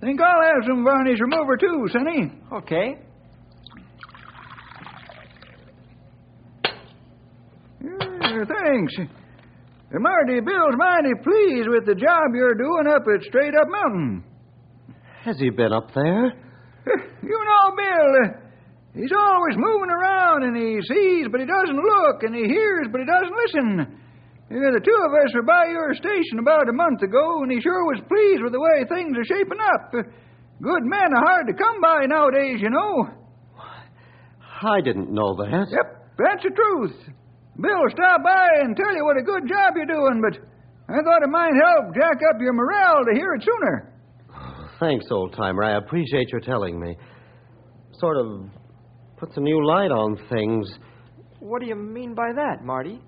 Think 0.00 0.20
I'll 0.22 0.42
have 0.42 0.64
some 0.66 0.82
varnish 0.84 1.20
remover, 1.20 1.58
too, 1.58 1.86
Sonny. 1.92 2.32
Okay. 2.50 2.96
Yeah, 7.84 8.44
thanks. 8.48 8.94
Marty, 9.92 10.40
Bill's 10.40 10.76
mighty 10.78 11.12
pleased 11.22 11.68
with 11.68 11.84
the 11.84 11.94
job 11.94 12.32
you're 12.32 12.54
doing 12.54 12.86
up 12.88 13.02
at 13.04 13.22
Straight 13.24 13.54
Up 13.54 13.68
Mountain. 13.68 14.24
Has 15.24 15.38
he 15.38 15.50
been 15.50 15.72
up 15.72 15.92
there? 15.94 16.32
You 17.22 17.38
know, 17.44 17.76
Bill, 17.76 18.10
uh, 18.24 18.40
he's 18.94 19.12
always 19.12 19.54
moving 19.58 19.90
around 19.90 20.42
and 20.42 20.56
he 20.56 20.80
sees, 20.88 21.26
but 21.30 21.38
he 21.38 21.46
doesn't 21.46 21.76
look, 21.76 22.22
and 22.22 22.34
he 22.34 22.44
hears, 22.48 22.88
but 22.90 23.00
he 23.02 23.06
doesn't 23.06 23.36
listen. 23.36 24.00
Yeah, 24.50 24.74
the 24.74 24.82
two 24.82 24.98
of 25.06 25.14
us 25.14 25.30
were 25.32 25.46
by 25.46 25.70
your 25.70 25.94
station 25.94 26.42
about 26.42 26.68
a 26.68 26.74
month 26.74 27.02
ago, 27.02 27.42
and 27.42 27.52
he 27.52 27.60
sure 27.62 27.86
was 27.86 28.02
pleased 28.10 28.42
with 28.42 28.50
the 28.50 28.58
way 28.58 28.82
things 28.90 29.14
are 29.14 29.24
shaping 29.24 29.62
up. 29.62 29.94
Good 29.94 30.84
men 30.84 31.14
are 31.14 31.24
hard 31.24 31.46
to 31.46 31.54
come 31.54 31.80
by 31.80 32.04
nowadays, 32.10 32.58
you 32.58 32.68
know. 32.68 33.08
I 34.62 34.80
didn't 34.82 35.14
know 35.14 35.36
that. 35.36 35.70
Yep. 35.70 35.88
That's 36.18 36.42
the 36.42 36.50
truth. 36.50 36.98
Bill 37.62 37.78
will 37.78 37.94
stop 37.94 38.22
by 38.24 38.48
and 38.60 38.76
tell 38.76 38.94
you 38.94 39.04
what 39.04 39.16
a 39.16 39.22
good 39.22 39.46
job 39.48 39.74
you're 39.76 39.86
doing, 39.86 40.20
but 40.20 40.34
I 40.90 40.98
thought 40.98 41.22
it 41.22 41.30
might 41.30 41.54
help 41.54 41.94
jack 41.94 42.18
up 42.34 42.40
your 42.40 42.52
morale 42.52 43.04
to 43.06 43.14
hear 43.14 43.32
it 43.34 43.46
sooner. 43.46 43.94
Thanks, 44.80 45.06
old 45.10 45.32
timer. 45.36 45.62
I 45.62 45.76
appreciate 45.78 46.30
your 46.32 46.40
telling 46.40 46.80
me. 46.80 46.96
Sort 48.00 48.16
of 48.16 48.50
puts 49.16 49.36
a 49.36 49.40
new 49.40 49.64
light 49.64 49.92
on 49.92 50.18
things. 50.28 50.68
What 51.38 51.60
do 51.60 51.68
you 51.68 51.76
mean 51.76 52.14
by 52.14 52.32
that, 52.34 52.64
Marty? 52.64 53.00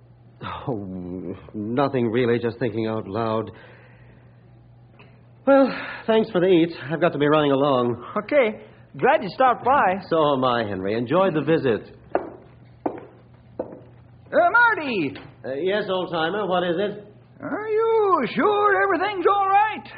Oh, 0.44 1.37
nothing 1.54 2.11
really, 2.11 2.38
just 2.38 2.58
thinking 2.58 2.87
out 2.87 3.06
loud. 3.06 3.50
Well, 5.46 5.68
thanks 6.06 6.30
for 6.30 6.40
the 6.40 6.46
eats. 6.46 6.75
I've 6.90 7.00
got 7.00 7.12
to 7.12 7.18
be 7.18 7.26
running 7.26 7.52
along. 7.52 8.04
Okay. 8.25 8.61
Glad 8.99 9.22
you 9.22 9.28
stopped 9.34 9.64
by. 9.64 10.00
So 10.08 10.34
am 10.34 10.44
I, 10.44 10.64
Henry. 10.64 10.94
Enjoyed 10.96 11.34
the 11.34 11.42
visit. 11.42 11.96
Uh, 12.87 14.50
Marty! 14.50 15.14
Uh, 15.44 15.54
yes, 15.54 15.84
old 15.88 16.11
timer, 16.11 16.46
what 16.46 16.62
is 16.62 16.76
it? 16.78 17.06
Are 17.40 17.68
you 17.68 18.25
sure 18.34 18.82
everything's 18.82 19.26
all 19.26 19.49
right? 19.49 19.88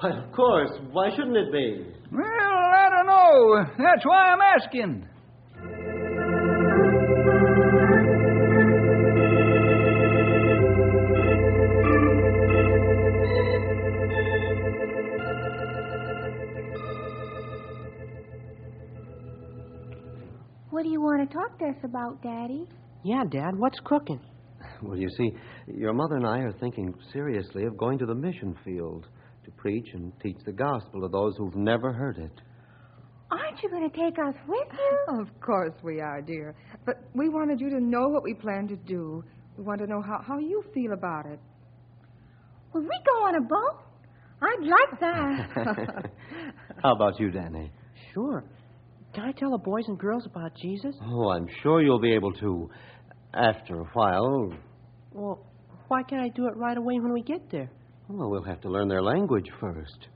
Why, 0.00 0.10
of 0.24 0.32
course. 0.32 0.70
Why 0.90 1.10
shouldn't 1.10 1.36
it 1.36 1.52
be? 1.52 1.86
Well, 2.12 2.22
I 2.22 2.88
don't 2.90 3.06
know. 3.06 3.64
That's 3.78 4.04
why 4.04 4.28
I'm 4.28 4.40
asking. 4.60 5.08
Want 21.02 21.28
to 21.28 21.34
talk 21.36 21.58
to 21.58 21.64
us 21.66 21.76
about, 21.84 22.22
Daddy? 22.22 22.66
Yeah, 23.04 23.24
Dad. 23.30 23.56
What's 23.56 23.78
cooking? 23.84 24.20
Well, 24.82 24.96
you 24.96 25.08
see, 25.16 25.30
your 25.66 25.92
mother 25.92 26.16
and 26.16 26.26
I 26.26 26.38
are 26.38 26.52
thinking 26.60 26.94
seriously 27.12 27.64
of 27.64 27.76
going 27.76 27.98
to 27.98 28.06
the 28.06 28.14
mission 28.14 28.56
field 28.64 29.06
to 29.44 29.50
preach 29.52 29.86
and 29.94 30.12
teach 30.22 30.36
the 30.44 30.52
gospel 30.52 31.00
to 31.02 31.08
those 31.08 31.34
who've 31.36 31.56
never 31.56 31.92
heard 31.92 32.18
it. 32.18 32.32
Aren't 33.30 33.62
you 33.62 33.70
going 33.70 33.88
to 33.90 33.96
take 33.96 34.18
us 34.18 34.34
with 34.46 34.68
you? 34.72 35.20
Of 35.20 35.28
course 35.40 35.74
we 35.82 36.00
are, 36.00 36.20
dear. 36.20 36.54
But 36.84 36.96
we 37.14 37.28
wanted 37.28 37.60
you 37.60 37.70
to 37.70 37.80
know 37.80 38.08
what 38.08 38.22
we 38.22 38.34
plan 38.34 38.68
to 38.68 38.76
do. 38.76 39.24
We 39.56 39.64
want 39.64 39.80
to 39.80 39.86
know 39.86 40.02
how, 40.02 40.20
how 40.26 40.38
you 40.38 40.62
feel 40.74 40.92
about 40.92 41.26
it. 41.26 41.38
Will 42.72 42.82
we 42.82 43.00
go 43.06 43.24
on 43.26 43.34
a 43.36 43.40
boat? 43.40 43.82
I'd 44.42 44.66
like 44.66 45.00
that. 45.00 46.10
How 46.82 46.94
about 46.94 47.20
you, 47.20 47.30
Danny? 47.30 47.70
Sure. 48.12 48.44
Can 49.14 49.24
I 49.24 49.32
tell 49.32 49.50
the 49.50 49.58
boys 49.58 49.84
and 49.88 49.98
girls 49.98 50.24
about 50.26 50.52
Jesus? 50.56 50.94
Oh, 51.02 51.30
I'm 51.30 51.46
sure 51.62 51.82
you'll 51.82 52.00
be 52.00 52.14
able 52.14 52.32
to. 52.34 52.70
After 53.34 53.80
a 53.80 53.84
while, 53.94 54.52
Well, 55.12 55.46
why 55.88 56.02
can't 56.02 56.20
I 56.22 56.28
do 56.28 56.46
it 56.48 56.56
right 56.56 56.76
away 56.76 57.00
when 57.00 57.12
we 57.12 57.22
get 57.22 57.50
there? 57.50 57.70
well, 58.08 58.28
we'll 58.30 58.42
have 58.44 58.60
to 58.60 58.68
learn 58.68 58.88
their 58.88 59.02
language 59.02 59.48
first. 59.58 60.08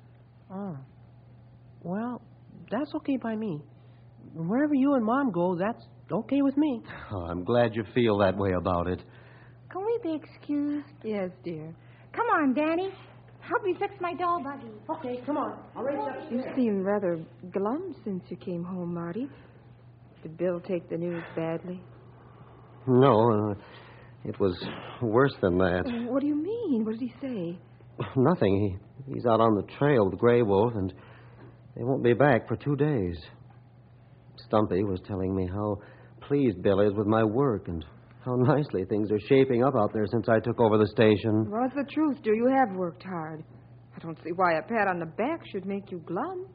Oh. 0.53 0.77
Well, 1.83 2.21
that's 2.71 2.95
okay 2.97 3.17
by 3.17 3.37
me. 3.37 3.63
Wherever 4.35 4.75
you 4.75 4.95
and 4.95 5.05
Mom 5.05 5.31
go, 5.31 5.57
that's 5.57 5.83
okay 6.13 6.43
with 6.43 6.57
me. 6.59 6.83
Oh, 7.11 7.23
I'm 7.23 7.43
glad 7.45 7.75
you 7.75 7.85
feel 7.95 8.19
that 8.19 8.37
way 8.37 8.53
about 8.53 8.87
it. 8.89 9.03
Can 9.71 9.85
we 9.87 9.99
be 10.03 10.15
excused? 10.15 10.87
Yes, 11.03 11.31
dear. 11.43 11.75
Come 12.13 12.27
on, 12.27 12.53
Danny. 12.55 12.91
Help 13.49 13.63
me 13.63 13.77
fix 13.79 13.95
my 14.01 14.13
doll 14.15 14.43
buggy. 14.43 14.73
Okay, 14.91 15.23
come 15.25 15.37
on. 15.37 15.59
I'll 15.77 15.85
race 15.85 15.99
You 16.31 16.43
seem 16.57 16.83
rather 16.83 17.25
glum 17.53 17.95
since 18.05 18.23
you 18.29 18.37
came 18.37 18.65
home, 18.65 18.93
Marty. 18.93 19.29
Did 20.23 20.37
Bill 20.37 20.61
take 20.61 20.89
the 20.91 20.97
news 20.97 21.23
badly? 21.37 21.81
No, 22.89 23.53
uh, 23.53 23.55
it 24.25 24.39
was 24.41 24.57
worse 25.01 25.35
than 25.41 25.59
that. 25.59 25.85
What 26.09 26.21
do 26.21 26.27
you 26.27 26.35
mean? 26.35 26.85
What 26.85 26.99
did 26.99 27.01
he 27.01 27.13
say? 27.21 27.59
Nothing. 28.17 28.79
He, 29.07 29.15
he's 29.15 29.27
out 29.27 29.41
on 29.41 29.55
the 29.55 29.63
trail 29.79 30.09
with 30.11 30.19
Grey 30.19 30.43
Wolf, 30.43 30.73
and 30.75 30.93
they 31.77 31.85
won't 31.85 32.03
be 32.03 32.15
back 32.15 32.49
for 32.49 32.57
two 32.57 32.75
days. 32.75 33.17
Stumpy 34.49 34.83
was 34.83 35.01
telling 35.07 35.35
me 35.35 35.47
how 35.47 35.79
pleased 36.27 36.63
Bill 36.63 36.81
is 36.81 36.93
with 36.95 37.07
my 37.07 37.23
work 37.23 37.69
and 37.69 37.85
how 38.27 38.35
nicely 38.35 38.85
things 38.85 39.11
are 39.13 39.21
shaping 39.29 39.63
up 39.63 39.75
out 39.77 39.93
there 39.93 40.07
since 40.11 40.29
I 40.29 40.41
took 40.41 40.61
over 40.61 40.77
the 40.77 40.89
station. 40.89 41.49
Well, 41.49 41.65
it's 41.65 41.75
the 41.77 41.91
truth, 41.95 42.19
dear. 42.23 42.35
You 42.35 42.53
have 42.59 42.77
worked 42.77 43.05
hard. 43.05 43.45
I 43.95 43.99
don't 44.01 44.19
see 44.25 44.33
why 44.35 44.59
a 44.59 44.63
pat 44.63 44.89
on 44.89 44.99
the 44.99 45.07
back 45.07 45.41
should 45.51 45.65
make 45.65 45.91
you 45.91 46.03
glum. 46.05 46.47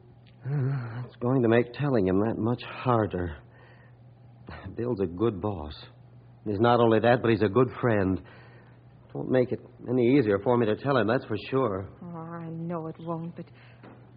It's 1.04 1.16
going 1.16 1.42
to 1.42 1.48
make 1.48 1.72
telling 1.72 2.06
him 2.06 2.20
that 2.20 2.36
much 2.38 2.62
harder. 2.62 3.36
Bill's 4.76 5.00
a 5.00 5.06
good 5.06 5.40
boss. 5.40 5.74
He's 6.46 6.60
not 6.60 6.80
only 6.80 7.00
that, 7.00 7.22
but 7.22 7.30
he's 7.30 7.42
a 7.42 7.48
good 7.48 7.68
friend. 7.80 8.20
Won't 9.14 9.30
make 9.30 9.52
it 9.52 9.60
any 9.88 10.16
easier 10.18 10.38
for 10.42 10.56
me 10.56 10.66
to 10.66 10.76
tell 10.76 10.96
him, 10.96 11.06
that's 11.06 11.24
for 11.26 11.36
sure. 11.50 11.88
Oh, 12.02 12.16
I 12.16 12.48
know 12.50 12.86
it 12.86 12.96
won't, 13.00 13.36
but 13.36 13.44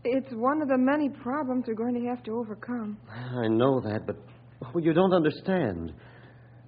it's 0.04 0.32
one 0.34 0.62
of 0.62 0.68
the 0.68 0.78
many 0.78 1.10
problems 1.10 1.66
we're 1.68 1.74
going 1.74 1.96
to 2.02 2.08
have 2.08 2.24
to 2.24 2.32
overcome. 2.32 2.98
I 3.10 3.48
know 3.48 3.82
that, 3.82 4.08
but 4.08 4.16
well, 4.74 4.84
you 4.84 4.94
don't 4.94 5.14
understand. 5.14 5.94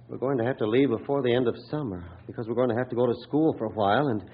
We're 0.08 0.16
going 0.16 0.38
to 0.38 0.44
have 0.44 0.56
to 0.58 0.66
leave 0.66 0.88
before 0.88 1.22
the 1.22 1.34
end 1.34 1.48
of 1.48 1.54
summer 1.70 2.02
because 2.26 2.46
we're 2.48 2.54
going 2.54 2.70
to 2.70 2.76
have 2.76 2.88
to 2.88 2.96
go 2.96 3.06
to 3.06 3.14
school 3.24 3.54
for 3.58 3.66
a 3.66 3.74
while, 3.74 4.08
and 4.08 4.24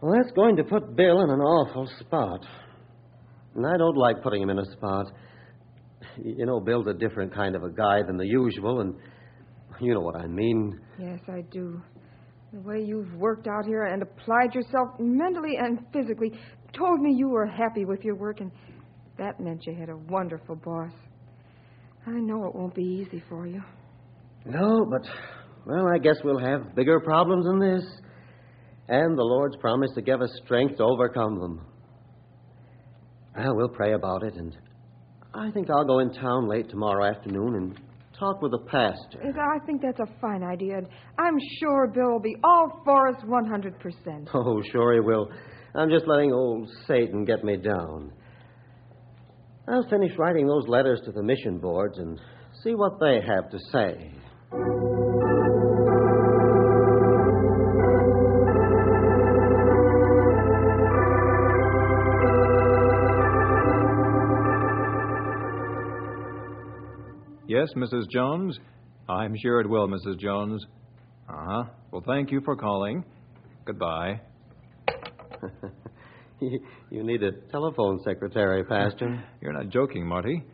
well, 0.00 0.14
that's 0.16 0.32
going 0.32 0.56
to 0.56 0.64
put 0.64 0.96
Bill 0.96 1.20
in 1.20 1.30
an 1.30 1.40
awful 1.40 1.86
spot. 2.00 2.40
And 3.54 3.66
I 3.66 3.76
don't 3.76 3.96
like 3.98 4.22
putting 4.22 4.42
him 4.42 4.48
in 4.48 4.58
a 4.58 4.64
spot. 4.72 5.06
You 6.22 6.46
know, 6.46 6.58
Bill's 6.60 6.86
a 6.86 6.94
different 6.94 7.34
kind 7.34 7.54
of 7.54 7.64
a 7.64 7.70
guy 7.70 8.02
than 8.06 8.16
the 8.16 8.26
usual, 8.26 8.80
and 8.80 8.94
you 9.78 9.92
know 9.92 10.00
what 10.00 10.16
I 10.16 10.26
mean. 10.26 10.80
Yes, 10.98 11.20
I 11.28 11.42
do. 11.50 11.82
The 12.54 12.60
way 12.60 12.80
you've 12.80 13.12
worked 13.14 13.46
out 13.46 13.66
here 13.66 13.82
and 13.84 14.02
applied 14.02 14.54
yourself 14.54 14.88
mentally 14.98 15.56
and 15.58 15.80
physically 15.92 16.32
told 16.72 17.00
me 17.00 17.12
you 17.14 17.28
were 17.28 17.46
happy 17.46 17.84
with 17.84 18.02
your 18.04 18.14
work, 18.14 18.40
and 18.40 18.50
that 19.18 19.38
meant 19.38 19.66
you 19.66 19.74
had 19.74 19.90
a 19.90 19.96
wonderful 20.08 20.56
boss. 20.56 20.92
I 22.06 22.12
know 22.12 22.46
it 22.46 22.54
won't 22.54 22.74
be 22.74 23.04
easy 23.06 23.22
for 23.28 23.46
you. 23.46 23.62
No, 24.46 24.86
but, 24.88 25.02
well, 25.66 25.88
I 25.88 25.98
guess 25.98 26.16
we'll 26.22 26.38
have 26.38 26.74
bigger 26.74 27.00
problems 27.00 27.44
than 27.46 27.58
this. 27.58 27.84
And 28.88 29.18
the 29.18 29.22
Lord's 29.22 29.56
promised 29.56 29.94
to 29.96 30.02
give 30.02 30.22
us 30.22 30.30
strength 30.44 30.76
to 30.76 30.84
overcome 30.84 31.40
them. 31.40 31.60
Well, 33.36 33.56
we'll 33.56 33.68
pray 33.68 33.94
about 33.94 34.22
it, 34.22 34.34
and 34.34 34.56
I 35.34 35.50
think 35.50 35.68
I'll 35.68 35.84
go 35.84 35.98
in 35.98 36.12
town 36.12 36.48
late 36.48 36.70
tomorrow 36.70 37.04
afternoon 37.04 37.56
and 37.56 37.80
talk 38.18 38.40
with 38.40 38.52
the 38.52 38.60
pastor. 38.70 39.20
I 39.22 39.58
think 39.66 39.82
that's 39.82 39.98
a 39.98 40.20
fine 40.20 40.42
idea, 40.42 40.78
and 40.78 40.86
I'm 41.18 41.36
sure 41.58 41.88
Bill 41.88 42.12
will 42.12 42.20
be 42.20 42.36
all 42.44 42.80
for 42.84 43.08
us 43.08 43.16
100%. 43.24 44.28
Oh, 44.32 44.62
sure 44.70 44.94
he 44.94 45.00
will. 45.00 45.28
I'm 45.74 45.90
just 45.90 46.06
letting 46.06 46.32
old 46.32 46.70
Satan 46.86 47.24
get 47.24 47.44
me 47.44 47.56
down. 47.56 48.12
I'll 49.68 49.86
finish 49.90 50.12
writing 50.16 50.46
those 50.46 50.68
letters 50.68 51.00
to 51.04 51.12
the 51.12 51.22
mission 51.22 51.58
boards 51.58 51.98
and 51.98 52.18
see 52.62 52.74
what 52.74 53.00
they 53.00 53.20
have 53.26 53.50
to 53.50 53.58
say. 53.72 54.12
Yes, 67.48 67.68
Mrs. 67.76 68.08
Jones? 68.10 68.58
I'm 69.08 69.34
sure 69.36 69.60
it 69.60 69.68
will, 69.68 69.88
Mrs. 69.88 70.18
Jones. 70.18 70.64
Uh 71.28 71.32
huh. 71.36 71.64
Well, 71.90 72.02
thank 72.06 72.30
you 72.30 72.40
for 72.44 72.54
calling. 72.56 73.04
Goodbye. 73.64 74.20
you 76.40 77.02
need 77.02 77.22
a 77.22 77.32
telephone 77.50 78.00
secretary, 78.04 78.62
Pastor. 78.64 79.24
You're 79.40 79.52
not 79.52 79.70
joking, 79.70 80.06
Marty. 80.06 80.44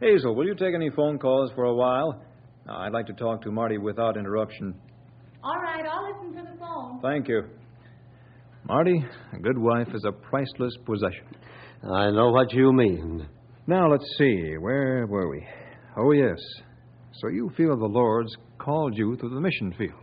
Hazel, 0.00 0.34
will 0.34 0.46
you 0.46 0.54
take 0.54 0.74
any 0.74 0.90
phone 0.90 1.18
calls 1.18 1.50
for 1.54 1.64
a 1.64 1.74
while? 1.74 2.22
Uh, 2.70 2.74
I'd 2.78 2.92
like 2.92 3.06
to 3.06 3.12
talk 3.14 3.42
to 3.42 3.50
Marty 3.50 3.78
without 3.78 4.16
interruption. 4.16 4.74
All 5.42 5.56
right, 5.56 5.84
I'll 5.84 6.12
listen 6.12 6.36
to 6.36 6.52
the 6.52 6.58
phone. 6.58 7.00
Thank 7.02 7.26
you. 7.28 7.42
Marty, 8.64 9.04
a 9.32 9.38
good 9.38 9.58
wife 9.58 9.88
is 9.94 10.04
a 10.06 10.12
priceless 10.12 10.74
possession. 10.84 11.26
I 11.82 12.10
know 12.10 12.30
what 12.30 12.52
you 12.52 12.72
mean. 12.72 13.26
Now, 13.66 13.90
let's 13.90 14.04
see. 14.18 14.54
Where 14.58 15.06
were 15.06 15.30
we? 15.30 15.44
Oh, 15.96 16.12
yes. 16.12 16.38
So 17.14 17.28
you 17.28 17.50
feel 17.56 17.76
the 17.76 17.86
Lord's 17.86 18.36
called 18.58 18.96
you 18.96 19.16
to 19.16 19.28
the 19.28 19.40
mission 19.40 19.74
field. 19.76 19.94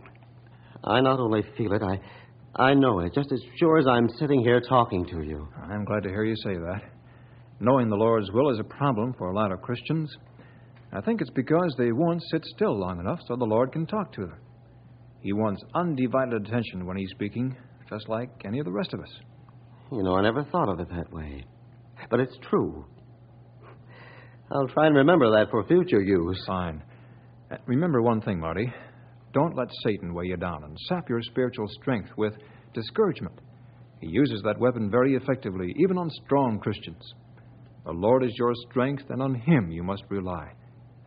I 0.84 1.00
not 1.00 1.20
only 1.20 1.42
feel 1.56 1.72
it, 1.72 1.82
I, 1.82 2.00
I 2.62 2.74
know 2.74 3.00
it, 3.00 3.14
just 3.14 3.32
as 3.32 3.40
sure 3.58 3.78
as 3.78 3.86
I'm 3.86 4.08
sitting 4.18 4.40
here 4.42 4.60
talking 4.60 5.06
to 5.06 5.22
you. 5.22 5.48
I'm 5.62 5.84
glad 5.84 6.02
to 6.02 6.08
hear 6.10 6.24
you 6.24 6.36
say 6.36 6.54
that. 6.54 6.82
Knowing 7.60 7.88
the 7.88 7.96
Lord's 7.96 8.30
will 8.32 8.50
is 8.50 8.60
a 8.60 8.64
problem 8.64 9.14
for 9.16 9.30
a 9.30 9.34
lot 9.34 9.52
of 9.52 9.62
Christians. 9.62 10.10
I 10.92 11.00
think 11.00 11.20
it's 11.20 11.30
because 11.30 11.74
they 11.76 11.92
won't 11.92 12.22
sit 12.30 12.44
still 12.46 12.78
long 12.78 12.98
enough 13.00 13.20
so 13.26 13.36
the 13.36 13.44
Lord 13.44 13.72
can 13.72 13.86
talk 13.86 14.12
to 14.14 14.22
them. 14.22 14.38
He 15.20 15.32
wants 15.32 15.62
undivided 15.74 16.46
attention 16.46 16.86
when 16.86 16.96
He's 16.96 17.10
speaking, 17.10 17.56
just 17.90 18.08
like 18.08 18.30
any 18.44 18.58
of 18.58 18.64
the 18.64 18.72
rest 18.72 18.94
of 18.94 19.00
us. 19.00 19.10
You 19.92 20.02
know, 20.02 20.16
I 20.16 20.22
never 20.22 20.44
thought 20.44 20.68
of 20.68 20.80
it 20.80 20.88
that 20.90 21.12
way. 21.12 21.44
But 22.10 22.20
it's 22.20 22.36
true. 22.48 22.86
I'll 24.50 24.68
try 24.68 24.86
and 24.86 24.96
remember 24.96 25.30
that 25.32 25.50
for 25.50 25.66
future 25.66 26.00
use. 26.00 26.42
Fine. 26.46 26.82
Uh, 27.50 27.56
Remember 27.66 28.00
one 28.00 28.20
thing, 28.22 28.40
Marty. 28.40 28.72
Don't 29.34 29.56
let 29.56 29.68
Satan 29.84 30.14
weigh 30.14 30.26
you 30.26 30.36
down 30.36 30.64
and 30.64 30.76
sap 30.88 31.08
your 31.08 31.20
spiritual 31.22 31.66
strength 31.80 32.08
with 32.16 32.32
discouragement. 32.72 33.38
He 34.00 34.08
uses 34.08 34.40
that 34.44 34.58
weapon 34.58 34.90
very 34.90 35.14
effectively, 35.16 35.74
even 35.78 35.98
on 35.98 36.08
strong 36.24 36.60
Christians. 36.60 37.02
The 37.84 37.92
Lord 37.92 38.24
is 38.24 38.32
your 38.38 38.52
strength, 38.70 39.04
and 39.10 39.20
on 39.20 39.34
Him 39.34 39.70
you 39.70 39.82
must 39.82 40.04
rely. 40.08 40.52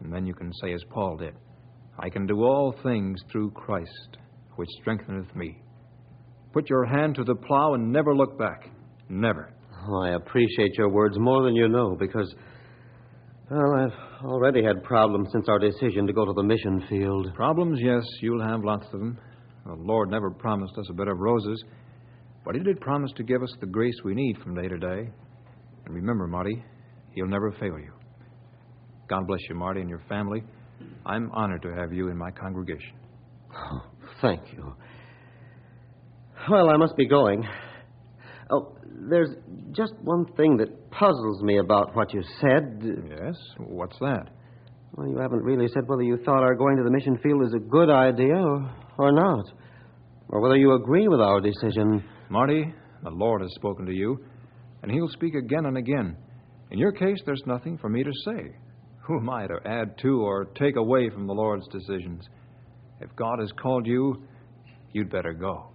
And 0.04 0.12
then 0.12 0.26
you 0.26 0.34
can 0.34 0.52
say, 0.62 0.74
as 0.74 0.84
Paul 0.90 1.18
did, 1.18 1.34
I 2.00 2.10
can 2.10 2.26
do 2.26 2.44
all 2.44 2.76
things 2.84 3.20
through 3.32 3.52
Christ, 3.52 4.18
which 4.56 4.70
strengtheneth 4.82 5.36
me. 5.36 5.62
Put 6.54 6.70
your 6.70 6.86
hand 6.86 7.16
to 7.16 7.24
the 7.24 7.36
plow 7.36 7.76
and 7.76 7.92
never 7.92 8.16
look 8.16 8.38
back. 8.38 8.70
Never. 9.10 9.54
Oh, 9.88 10.02
I 10.04 10.16
appreciate 10.16 10.78
your 10.78 10.90
words 10.90 11.18
more 11.18 11.44
than 11.44 11.56
you 11.56 11.68
know 11.68 11.96
because, 12.00 12.34
well, 13.50 13.74
I've 13.76 14.26
already 14.26 14.64
had 14.64 14.84
problems 14.84 15.30
since 15.32 15.48
our 15.48 15.60
decision 15.60 16.08
to 16.08 16.14
go 16.14 16.26
to 16.26 16.34
the 16.34 16.44
mission 16.44 16.84
field. 16.90 17.34
Problems, 17.36 17.80
yes, 17.82 18.04
you'll 18.22 18.46
have 18.46 18.64
lots 18.64 18.86
of 18.94 19.00
them. 19.00 19.18
The 19.66 19.74
Lord 19.74 20.10
never 20.10 20.32
promised 20.32 20.74
us 20.78 20.88
a 20.90 20.94
bed 20.94 21.08
of 21.08 21.20
roses, 21.20 21.64
but 22.44 22.56
He 22.56 22.62
did 22.62 22.82
promise 22.82 23.12
to 23.18 23.24
give 23.24 23.44
us 23.44 23.54
the 23.60 23.68
grace 23.68 23.96
we 24.04 24.14
need 24.14 24.38
from 24.44 24.56
day 24.56 24.68
to 24.68 24.78
day. 24.78 25.10
And 25.86 25.96
remember, 25.96 26.28
Marty, 26.28 26.64
He'll 27.14 27.28
never 27.28 27.52
fail 27.60 27.78
you. 27.78 28.01
God 29.12 29.28
bless 29.28 29.42
you, 29.50 29.56
Marty, 29.56 29.82
and 29.82 29.90
your 29.90 30.02
family. 30.08 30.42
I'm 31.06 31.30
honored 31.34 31.62
to 31.64 31.74
have 31.76 31.92
you 31.92 32.08
in 32.08 32.18
my 32.18 32.32
congregation. 32.32 32.94
Oh, 33.54 33.82
thank 34.22 34.42
you. 34.54 34.74
Well, 36.50 36.70
I 36.70 36.78
must 36.78 36.96
be 36.96 37.10
going. 37.10 37.46
Oh, 38.50 38.74
there's 39.10 39.32
just 39.74 39.96
one 40.02 40.26
thing 40.38 40.56
that 40.58 40.90
puzzles 40.92 41.44
me 41.44 41.58
about 41.58 41.94
what 41.94 42.14
you 42.14 42.24
said. 42.40 42.82
Yes? 43.10 43.36
What's 43.58 44.00
that? 44.00 44.30
Well, 44.94 45.10
you 45.10 45.18
haven't 45.18 45.44
really 45.44 45.68
said 45.68 45.84
whether 45.88 46.04
you 46.04 46.18
thought 46.24 46.44
our 46.44 46.56
going 46.56 46.78
to 46.78 46.84
the 46.84 46.92
mission 46.92 47.18
field 47.22 47.44
is 47.46 47.54
a 47.54 47.60
good 47.60 47.90
idea 47.90 48.38
or, 48.38 48.74
or 48.98 49.12
not. 49.12 49.44
Or 50.30 50.40
whether 50.40 50.56
you 50.56 50.74
agree 50.76 51.10
with 51.10 51.20
our 51.20 51.42
decision. 51.42 52.02
Marty, 52.30 52.74
the 53.04 53.10
Lord 53.10 53.42
has 53.42 53.52
spoken 53.56 53.86
to 53.88 53.94
you, 53.94 54.24
and 54.84 54.90
He'll 54.90 55.10
speak 55.10 55.36
again 55.36 55.66
and 55.66 55.78
again. 55.78 56.16
In 56.70 56.80
your 56.80 56.94
case, 56.94 57.18
there's 57.26 57.44
nothing 57.46 57.78
for 57.78 57.90
me 57.90 58.04
to 58.06 58.12
say. 58.24 58.56
Who 59.04 59.18
am 59.18 59.30
I 59.30 59.48
to 59.48 59.60
add 59.66 59.98
to 60.00 60.22
or 60.22 60.46
take 60.46 60.76
away 60.76 61.10
from 61.10 61.26
the 61.26 61.34
Lord's 61.34 61.68
decisions? 61.70 62.24
If 63.00 63.16
God 63.16 63.40
has 63.40 63.52
called 63.62 63.88
you, 63.88 64.22
you'd 64.94 65.10
better 65.10 65.34
go. 65.34 65.68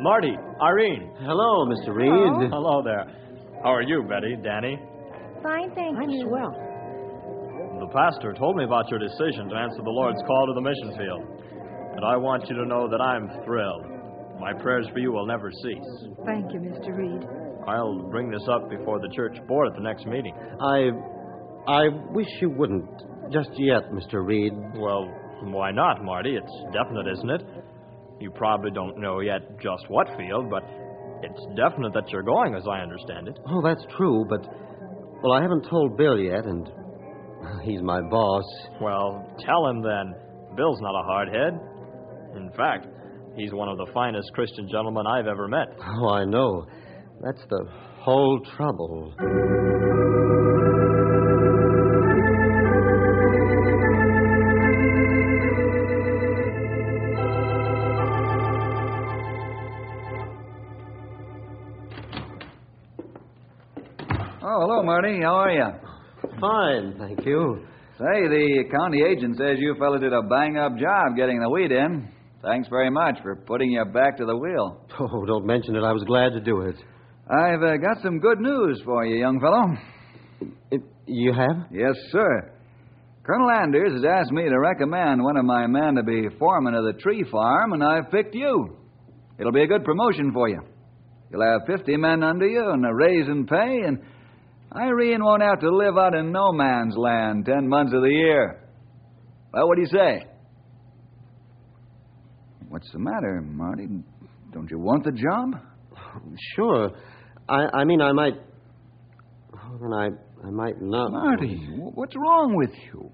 Marty, 0.00 0.36
Irene. 0.62 1.10
Hello, 1.20 1.66
Mr. 1.66 1.94
Reed. 1.94 2.08
Hello. 2.08 2.48
Hello 2.50 2.82
there. 2.82 3.04
How 3.62 3.74
are 3.74 3.82
you, 3.82 4.02
Betty, 4.08 4.36
Danny? 4.42 4.78
Fine, 5.42 5.70
thank 5.74 5.96
I'm 5.98 6.10
you. 6.10 6.26
swell. 6.28 6.52
The 7.80 7.88
pastor 7.94 8.34
told 8.34 8.56
me 8.56 8.64
about 8.64 8.88
your 8.90 8.98
decision 8.98 9.48
to 9.48 9.56
answer 9.56 9.82
the 9.82 9.90
Lord's 9.90 10.20
call 10.26 10.46
to 10.46 10.54
the 10.54 10.60
mission 10.60 10.90
field. 10.98 11.24
And 11.96 12.04
I 12.04 12.16
want 12.16 12.48
you 12.48 12.56
to 12.56 12.66
know 12.66 12.88
that 12.88 13.00
I'm 13.00 13.28
thrilled. 13.44 13.86
My 14.40 14.52
prayers 14.52 14.86
for 14.92 14.98
you 14.98 15.12
will 15.12 15.26
never 15.26 15.50
cease. 15.50 16.06
Thank 16.26 16.52
you, 16.52 16.60
Mr. 16.60 16.96
Reed. 16.96 17.22
I'll 17.66 18.02
bring 18.10 18.30
this 18.30 18.46
up 18.50 18.70
before 18.70 18.98
the 19.00 19.08
church 19.14 19.36
board 19.46 19.68
at 19.68 19.74
the 19.74 19.82
next 19.82 20.06
meeting. 20.06 20.34
I. 20.60 20.90
I 21.68 21.88
wish 22.12 22.28
you 22.40 22.48
wouldn't. 22.48 22.88
Just 23.30 23.50
yet, 23.58 23.90
Mr. 23.92 24.24
Reed. 24.24 24.52
Well, 24.76 25.04
why 25.42 25.70
not, 25.70 26.02
Marty? 26.02 26.36
It's 26.36 26.52
definite, 26.72 27.06
isn't 27.12 27.30
it? 27.30 27.42
You 28.20 28.30
probably 28.30 28.70
don't 28.70 28.96
know 28.98 29.20
yet 29.20 29.42
just 29.60 29.84
what 29.88 30.06
field, 30.16 30.48
but 30.48 30.62
it's 31.22 31.40
definite 31.56 31.92
that 31.92 32.08
you're 32.10 32.22
going, 32.22 32.54
as 32.54 32.62
I 32.70 32.80
understand 32.80 33.28
it. 33.28 33.38
Oh, 33.46 33.60
that's 33.62 33.84
true, 33.96 34.24
but. 34.28 34.40
Well, 35.22 35.32
I 35.32 35.42
haven't 35.42 35.68
told 35.68 35.96
Bill 35.96 36.18
yet, 36.18 36.44
and. 36.44 36.70
He's 37.64 37.82
my 37.82 38.00
boss. 38.00 38.44
Well, 38.80 39.26
tell 39.44 39.66
him 39.68 39.82
then. 39.82 40.14
Bill's 40.56 40.80
not 40.80 40.94
a 40.94 41.04
hardhead. 41.06 42.36
In 42.36 42.50
fact, 42.56 42.86
he's 43.36 43.52
one 43.52 43.68
of 43.68 43.78
the 43.78 43.86
finest 43.92 44.32
Christian 44.32 44.68
gentlemen 44.70 45.06
I've 45.06 45.26
ever 45.26 45.48
met. 45.48 45.68
Oh, 45.80 46.08
I 46.08 46.24
know. 46.24 46.66
That's 47.22 47.42
the 47.48 47.64
whole 48.00 48.40
trouble. 48.56 49.14
How 65.22 65.34
are 65.34 65.52
you? 65.52 65.66
Fine, 66.40 66.94
thank 66.98 67.24
you. 67.26 67.66
Say, 67.98 68.28
the 68.28 68.64
county 68.70 69.02
agent 69.02 69.36
says 69.36 69.56
you 69.58 69.74
fellas 69.78 70.00
did 70.00 70.12
a 70.12 70.22
bang 70.22 70.56
up 70.56 70.76
job 70.78 71.16
getting 71.16 71.40
the 71.40 71.50
wheat 71.50 71.72
in. 71.72 72.08
Thanks 72.42 72.68
very 72.68 72.90
much 72.90 73.16
for 73.22 73.34
putting 73.34 73.72
your 73.72 73.84
back 73.86 74.16
to 74.18 74.24
the 74.24 74.36
wheel. 74.36 74.86
Oh, 75.00 75.26
don't 75.26 75.44
mention 75.46 75.74
it. 75.74 75.82
I 75.82 75.92
was 75.92 76.04
glad 76.04 76.30
to 76.30 76.40
do 76.40 76.60
it. 76.62 76.76
I've 77.28 77.62
uh, 77.62 77.76
got 77.76 78.02
some 78.02 78.20
good 78.20 78.40
news 78.40 78.80
for 78.84 79.04
you, 79.04 79.16
young 79.16 79.40
fellow. 79.40 80.52
It, 80.70 80.82
you 81.06 81.32
have? 81.32 81.66
Yes, 81.72 81.94
sir. 82.10 82.52
Colonel 83.24 83.50
Anders 83.50 83.92
has 83.92 84.04
asked 84.04 84.32
me 84.32 84.44
to 84.48 84.58
recommend 84.58 85.22
one 85.22 85.36
of 85.36 85.44
my 85.44 85.66
men 85.66 85.96
to 85.96 86.02
be 86.02 86.28
foreman 86.38 86.74
of 86.74 86.84
the 86.84 87.00
tree 87.00 87.24
farm, 87.30 87.72
and 87.72 87.84
I've 87.84 88.10
picked 88.10 88.34
you. 88.34 88.76
It'll 89.38 89.52
be 89.52 89.62
a 89.62 89.66
good 89.66 89.84
promotion 89.84 90.32
for 90.32 90.48
you. 90.48 90.60
You'll 91.30 91.42
have 91.42 91.66
50 91.66 91.96
men 91.96 92.22
under 92.22 92.46
you 92.46 92.70
and 92.70 92.86
a 92.86 92.94
raise 92.94 93.28
in 93.28 93.46
pay, 93.46 93.80
and 93.86 93.98
Irene 94.74 95.24
won't 95.24 95.42
have 95.42 95.60
to 95.60 95.70
live 95.74 95.96
out 95.96 96.14
in 96.14 96.30
no 96.30 96.52
man's 96.52 96.96
land 96.96 97.46
ten 97.46 97.68
months 97.68 97.92
of 97.94 98.02
the 98.02 98.10
year. 98.10 98.62
Well, 99.52 99.66
what 99.66 99.76
do 99.76 99.82
you 99.82 99.88
say? 99.88 100.24
What's 102.68 102.90
the 102.92 102.98
matter, 102.98 103.40
Marty? 103.40 103.88
Don't 104.52 104.70
you 104.70 104.78
want 104.78 105.04
the 105.04 105.12
job? 105.12 105.54
Sure. 106.54 106.90
I, 107.48 107.66
I 107.72 107.84
mean, 107.84 108.02
I 108.02 108.12
might. 108.12 108.34
Then 109.80 109.92
I, 109.92 110.08
I 110.46 110.50
might 110.50 110.80
not. 110.80 111.12
Marty, 111.12 111.56
what's 111.76 112.14
wrong 112.16 112.54
with 112.54 112.70
you? 112.86 113.10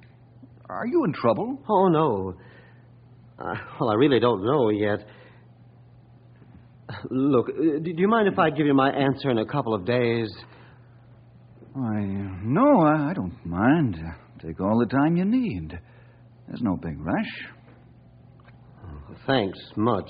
Are 0.69 0.87
you 0.87 1.05
in 1.05 1.13
trouble? 1.13 1.63
Oh, 1.69 1.89
no. 1.89 2.35
Uh, 3.39 3.55
well, 3.81 3.91
I 3.91 3.95
really 3.95 4.19
don't 4.19 4.45
know 4.45 4.71
yet. 4.71 5.07
Look, 7.11 7.49
uh, 7.49 7.79
do 7.83 7.93
you 7.97 8.09
mind 8.09 8.29
if 8.33 8.39
I 8.39 8.51
give 8.51 8.67
you 8.67 8.75
my 8.75 8.91
answer 8.91 9.31
in 9.31 9.39
a 9.39 9.47
couple 9.47 9.75
of 9.75 9.85
days? 9.85 10.29
Why, 11.75 12.05
no, 12.45 12.83
I, 12.83 13.11
I 13.11 13.15
don't 13.15 13.45
mind. 13.45 13.97
Take 14.41 14.61
all 14.61 14.79
the 14.79 14.87
time 14.87 15.17
you 15.17 15.25
need. 15.25 15.77
There's 16.47 16.63
no 16.63 16.77
big 16.77 17.01
rush. 17.01 17.49
Thanks 19.27 19.59
much. 19.77 20.09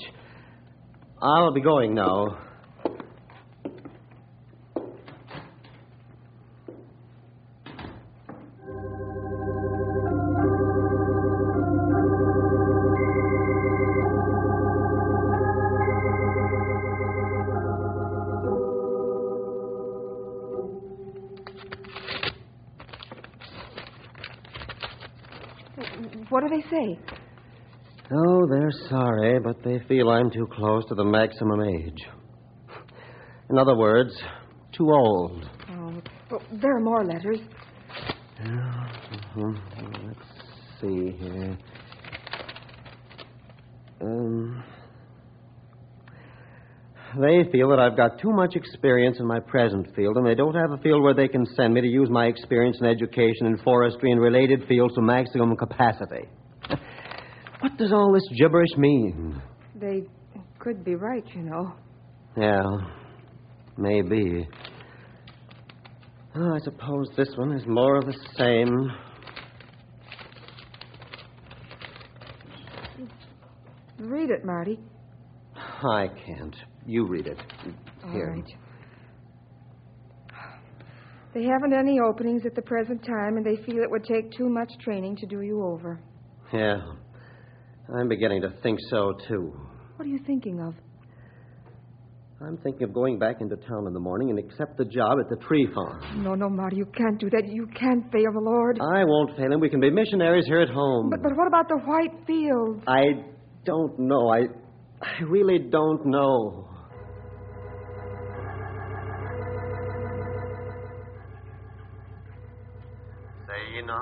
I'll 1.19 1.53
be 1.53 1.61
going 1.61 1.95
now. 1.95 2.37
Do 26.47 26.55
they 26.55 26.69
say? 26.69 26.99
Oh, 28.11 28.47
they're 28.47 28.71
sorry, 28.89 29.39
but 29.39 29.63
they 29.63 29.79
feel 29.87 30.09
I'm 30.09 30.29
too 30.29 30.47
close 30.51 30.85
to 30.89 30.95
the 30.95 31.03
maximum 31.03 31.61
age. 31.61 32.05
In 33.49 33.57
other 33.57 33.75
words, 33.75 34.11
too 34.71 34.89
old. 34.91 35.49
Oh, 35.69 36.01
oh, 36.31 36.39
there 36.61 36.75
are 36.77 36.81
more 36.81 37.03
letters. 37.05 37.39
Mhm. 38.41 39.57
Let's 40.07 40.81
see 40.81 41.11
here. 41.11 41.57
Um, 44.01 44.63
they 47.19 47.49
feel 47.49 47.69
that 47.69 47.79
I've 47.79 47.95
got 47.95 48.19
too 48.19 48.31
much 48.31 48.55
experience 48.55 49.19
in 49.19 49.25
my 49.25 49.39
present 49.39 49.87
field, 49.95 50.17
and 50.17 50.25
they 50.25 50.35
don't 50.35 50.55
have 50.55 50.71
a 50.71 50.77
field 50.77 51.01
where 51.01 51.13
they 51.13 51.29
can 51.29 51.45
send 51.55 51.73
me 51.73 51.81
to 51.81 51.87
use 51.87 52.09
my 52.09 52.25
experience 52.25 52.77
in 52.81 52.87
education 52.87 53.45
and 53.45 53.59
forestry 53.61 54.11
and 54.11 54.19
related 54.19 54.67
fields 54.67 54.95
to 54.95 55.01
maximum 55.01 55.55
capacity. 55.55 56.27
What 57.61 57.77
does 57.77 57.93
all 57.93 58.11
this 58.11 58.27
gibberish 58.37 58.75
mean? 58.77 59.41
They 59.75 60.03
could 60.59 60.83
be 60.83 60.95
right, 60.95 61.23
you 61.33 61.43
know. 61.43 61.73
Yeah, 62.37 62.63
maybe. 63.77 64.47
Oh, 66.35 66.53
I 66.53 66.59
suppose 66.59 67.07
this 67.15 67.29
one 67.37 67.53
is 67.53 67.65
more 67.65 67.97
of 67.97 68.05
the 68.05 68.17
same. 68.37 68.91
Read 73.99 74.29
it, 74.29 74.43
Marty. 74.43 74.77
I 75.55 76.09
can't. 76.25 76.55
You 76.85 77.07
read 77.07 77.27
it. 77.27 77.37
Here. 78.11 78.33
right. 78.35 78.43
They 81.33 81.43
haven't 81.43 81.73
any 81.73 81.99
openings 81.99 82.43
at 82.45 82.55
the 82.55 82.61
present 82.61 83.03
time, 83.03 83.35
and 83.35 83.45
they 83.45 83.57
feel 83.65 83.83
it 83.83 83.91
would 83.91 84.05
take 84.05 84.31
too 84.31 84.47
much 84.47 84.71
training 84.81 85.17
to 85.17 85.25
do 85.25 85.41
you 85.41 85.65
over. 85.65 85.99
Yeah. 86.53 86.77
I'm 87.93 88.07
beginning 88.07 88.41
to 88.43 88.53
think 88.63 88.79
so, 88.89 89.13
too. 89.27 89.53
What 89.97 90.05
are 90.05 90.09
you 90.09 90.19
thinking 90.25 90.61
of? 90.61 90.75
I'm 92.41 92.57
thinking 92.57 92.83
of 92.83 92.93
going 92.93 93.17
back 93.17 93.41
into 93.41 93.55
town 93.55 93.87
in 93.87 93.93
the 93.93 93.99
morning 93.99 94.29
and 94.29 94.39
accept 94.39 94.77
the 94.77 94.85
job 94.85 95.17
at 95.19 95.29
the 95.29 95.37
tree 95.45 95.67
farm. 95.73 96.23
No, 96.23 96.35
no, 96.35 96.49
Marty, 96.49 96.77
you 96.77 96.85
can't 96.85 97.19
do 97.19 97.29
that. 97.29 97.43
You 97.47 97.67
can't 97.67 98.09
fail 98.11 98.31
the 98.33 98.41
Lord. 98.41 98.79
I 98.79 99.03
won't 99.03 99.35
fail 99.37 99.51
him. 99.51 99.59
We 99.59 99.69
can 99.69 99.79
be 99.79 99.89
missionaries 99.89 100.45
here 100.45 100.61
at 100.61 100.69
home. 100.69 101.09
But, 101.09 101.21
but 101.23 101.35
what 101.35 101.47
about 101.47 101.67
the 101.67 101.77
white 101.85 102.13
fields? 102.27 102.83
I 102.87 103.25
don't 103.65 103.97
know. 103.99 104.29
I, 104.29 104.43
I 105.01 105.23
really 105.27 105.59
don't 105.59 106.05
know. 106.05 106.67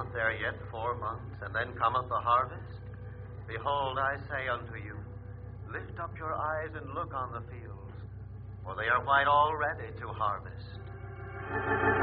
Not, 0.03 0.13
there 0.13 0.31
yet 0.31 0.55
four 0.71 0.95
months, 0.95 1.35
and 1.45 1.53
then 1.55 1.73
cometh 1.77 2.09
the 2.09 2.15
harvest? 2.15 2.61
Behold, 3.47 3.97
I 3.99 4.15
say 4.29 4.47
unto 4.51 4.75
you, 4.83 4.97
lift 5.71 5.99
up 5.99 6.11
your 6.17 6.33
eyes 6.33 6.69
and 6.75 6.93
look 6.93 7.13
on 7.13 7.31
the 7.31 7.41
fields, 7.51 7.93
for 8.63 8.75
they 8.75 8.87
are 8.87 9.03
white 9.05 9.27
already 9.27 9.91
to 9.99 10.07
harvest. 10.07 12.02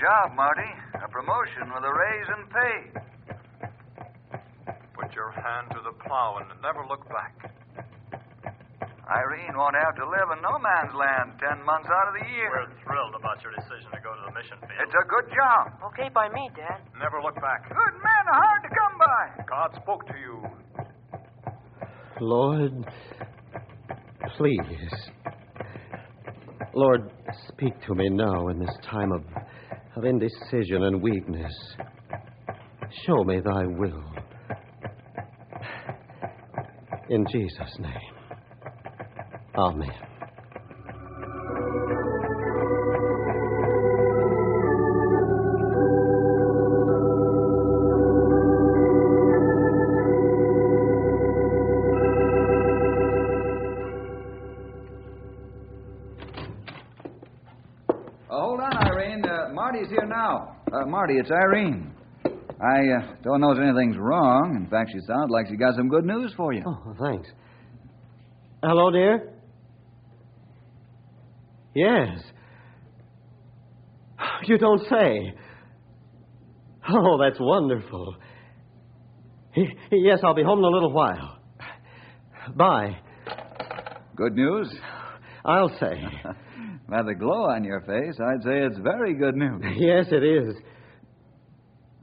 Job, 0.00 0.34
Marty. 0.34 0.70
A 0.94 1.08
promotion 1.08 1.72
with 1.74 1.84
a 1.84 1.92
raise 1.92 2.28
in 2.36 2.42
pay. 2.52 2.76
Put 4.94 5.12
your 5.14 5.30
hand 5.32 5.68
to 5.72 5.80
the 5.84 5.92
plow 6.04 6.40
and 6.40 6.48
never 6.62 6.84
look 6.88 7.06
back. 7.08 7.52
Irene 9.06 9.54
won't 9.54 9.76
have 9.78 9.94
to 10.02 10.06
live 10.08 10.34
in 10.34 10.42
no 10.42 10.58
man's 10.58 10.90
land 10.90 11.38
ten 11.38 11.62
months 11.64 11.86
out 11.86 12.10
of 12.10 12.14
the 12.18 12.26
year. 12.26 12.50
We're 12.50 12.74
thrilled 12.82 13.14
about 13.14 13.38
your 13.38 13.54
decision 13.54 13.86
to 13.94 14.00
go 14.02 14.10
to 14.10 14.22
the 14.26 14.34
mission 14.34 14.58
field. 14.58 14.82
It's 14.82 14.96
a 14.98 15.06
good 15.06 15.30
job. 15.30 15.78
Okay 15.94 16.10
by 16.10 16.26
me, 16.28 16.50
Dad. 16.58 16.82
Never 16.98 17.22
look 17.22 17.36
back. 17.38 17.68
Good 17.70 17.94
men 18.02 18.22
are 18.26 18.40
hard 18.42 18.62
to 18.66 18.70
come 18.74 18.94
by. 18.98 19.22
God 19.46 19.70
spoke 19.78 20.02
to 20.10 20.16
you. 20.18 20.42
Lord, 22.20 22.72
please. 24.36 24.90
Lord, 26.74 27.10
speak 27.48 27.80
to 27.86 27.94
me 27.94 28.08
now 28.10 28.48
in 28.48 28.58
this 28.58 28.76
time 28.90 29.12
of, 29.12 29.22
of 29.96 30.04
indecision 30.04 30.82
and 30.82 31.02
weakness. 31.02 31.52
Show 33.06 33.24
me 33.24 33.40
thy 33.40 33.64
will. 33.66 34.04
In 37.08 37.26
Jesus' 37.32 37.78
name. 37.78 38.14
Amen. 39.56 40.15
It's 61.14 61.30
Irene. 61.30 61.92
I 62.60 62.88
uh, 62.88 63.14
don't 63.22 63.40
know 63.40 63.52
if 63.52 63.58
anything's 63.58 63.96
wrong. 63.98 64.56
In 64.56 64.66
fact, 64.68 64.90
she 64.92 65.00
sounds 65.06 65.30
like 65.30 65.46
she 65.48 65.56
got 65.56 65.74
some 65.76 65.88
good 65.88 66.04
news 66.04 66.32
for 66.36 66.52
you. 66.52 66.62
Oh, 66.66 66.94
thanks. 67.00 67.28
Hello, 68.62 68.90
dear? 68.90 69.32
Yes. 71.74 72.18
You 74.46 74.58
don't 74.58 74.82
say. 74.88 75.34
Oh, 76.88 77.18
that's 77.18 77.40
wonderful. 77.40 78.16
Yes, 79.90 80.18
I'll 80.22 80.34
be 80.34 80.42
home 80.42 80.58
in 80.58 80.64
a 80.64 80.68
little 80.68 80.92
while. 80.92 81.38
Bye. 82.54 82.98
Good 84.14 84.34
news? 84.34 84.72
I'll 85.44 85.70
say. 85.80 86.02
By 86.88 87.02
the 87.02 87.14
glow 87.14 87.46
on 87.50 87.64
your 87.64 87.80
face, 87.80 88.14
I'd 88.20 88.42
say 88.42 88.58
it's 88.64 88.78
very 88.78 89.14
good 89.14 89.34
news. 89.34 89.62
Yes, 89.76 90.06
it 90.10 90.22
is. 90.22 90.54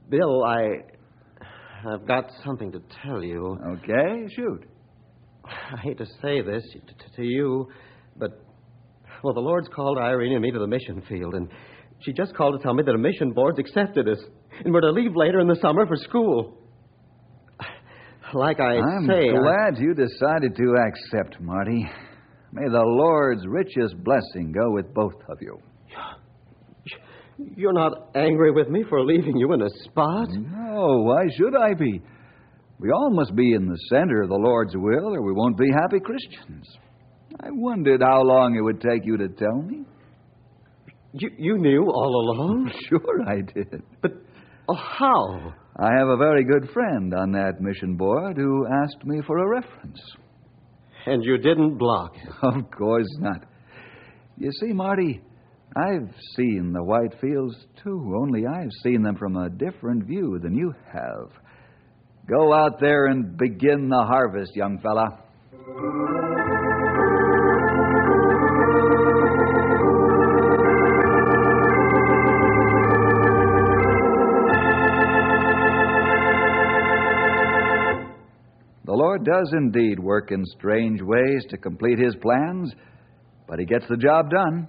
Bill, 0.08 0.44
I. 0.44 0.66
I've 1.86 2.06
got 2.06 2.30
something 2.44 2.72
to 2.72 2.80
tell 3.04 3.22
you. 3.22 3.58
Okay, 3.78 4.26
shoot. 4.34 4.64
I 5.44 5.76
hate 5.82 5.98
to 5.98 6.06
say 6.22 6.40
this 6.40 6.62
t- 6.72 6.80
t- 6.80 6.94
to 7.16 7.22
you, 7.22 7.68
but. 8.16 8.40
Well, 9.22 9.32
the 9.34 9.40
Lord's 9.40 9.68
called 9.74 9.96
Irene 9.98 10.32
and 10.34 10.42
me 10.42 10.50
to 10.50 10.58
the 10.58 10.66
mission 10.66 11.02
field, 11.08 11.34
and 11.34 11.48
she 12.00 12.12
just 12.12 12.34
called 12.34 12.58
to 12.58 12.62
tell 12.62 12.74
me 12.74 12.82
that 12.84 12.94
a 12.94 12.98
mission 12.98 13.32
board's 13.32 13.58
accepted 13.58 14.06
us, 14.08 14.18
and 14.62 14.72
we're 14.74 14.82
to 14.82 14.90
leave 14.90 15.16
later 15.16 15.40
in 15.40 15.48
the 15.48 15.56
summer 15.62 15.86
for 15.86 15.96
school. 15.96 16.58
Like 18.34 18.58
I 18.60 18.78
I'm 18.78 19.06
say. 19.06 19.28
I- 19.30 19.38
glad 19.38 19.78
you 19.78 19.94
decided 19.94 20.56
to 20.56 20.74
accept, 20.88 21.40
Marty. 21.40 21.88
May 22.52 22.68
the 22.68 22.82
Lord's 22.84 23.46
richest 23.46 24.02
blessing 24.04 24.52
go 24.52 24.72
with 24.72 24.92
both 24.92 25.14
of 25.28 25.38
you. 25.40 25.58
You're 27.38 27.72
not 27.72 28.10
angry 28.14 28.52
with 28.52 28.68
me 28.68 28.84
for 28.88 29.04
leaving 29.04 29.36
you 29.36 29.52
in 29.52 29.62
a 29.62 29.70
spot? 29.84 30.28
No, 30.30 31.02
why 31.02 31.24
should 31.36 31.56
I 31.56 31.74
be? 31.74 32.00
We 32.78 32.90
all 32.90 33.10
must 33.10 33.34
be 33.34 33.54
in 33.54 33.66
the 33.66 33.78
center 33.88 34.22
of 34.22 34.28
the 34.28 34.36
Lord's 34.36 34.74
will, 34.76 35.14
or 35.14 35.22
we 35.22 35.32
won't 35.32 35.56
be 35.56 35.70
happy 35.72 36.00
Christians. 36.00 36.66
I 37.40 37.48
wondered 37.50 38.02
how 38.02 38.22
long 38.22 38.54
it 38.56 38.60
would 38.60 38.80
take 38.80 39.04
you 39.04 39.16
to 39.16 39.28
tell 39.28 39.62
me. 39.62 39.84
You, 41.12 41.30
you 41.38 41.58
knew 41.58 41.84
all 41.84 42.30
along? 42.30 42.72
Sure, 42.88 43.22
I 43.26 43.40
did. 43.40 43.82
But 44.02 44.12
oh, 44.68 44.74
how? 44.74 45.54
I 45.76 45.90
have 45.98 46.08
a 46.08 46.16
very 46.16 46.44
good 46.44 46.70
friend 46.72 47.14
on 47.14 47.32
that 47.32 47.60
mission 47.60 47.96
board 47.96 48.36
who 48.36 48.66
asked 48.66 49.04
me 49.04 49.20
for 49.26 49.38
a 49.38 49.48
reference. 49.48 50.00
And 51.06 51.24
you 51.24 51.38
didn't 51.38 51.78
block? 51.78 52.14
Of 52.42 52.70
course 52.70 53.08
not. 53.18 53.44
You 54.38 54.50
see, 54.60 54.72
Marty, 54.72 55.20
I've 55.76 56.14
seen 56.36 56.72
the 56.72 56.84
white 56.84 57.20
fields 57.20 57.56
too, 57.82 58.14
only 58.16 58.46
I've 58.46 58.70
seen 58.84 59.02
them 59.02 59.16
from 59.16 59.36
a 59.36 59.50
different 59.50 60.04
view 60.04 60.38
than 60.40 60.54
you 60.54 60.72
have. 60.92 61.30
Go 62.28 62.54
out 62.54 62.78
there 62.78 63.06
and 63.06 63.36
begin 63.36 63.88
the 63.88 64.04
harvest, 64.04 64.54
young 64.54 64.78
fella. 64.78 65.18
The 78.86 78.92
Lord 78.92 79.24
does 79.24 79.52
indeed 79.56 79.98
work 79.98 80.30
in 80.30 80.44
strange 80.56 81.02
ways 81.02 81.44
to 81.50 81.56
complete 81.56 81.98
His 81.98 82.14
plans, 82.22 82.72
but 83.48 83.58
He 83.58 83.64
gets 83.64 83.86
the 83.88 83.96
job 83.96 84.30
done. 84.30 84.68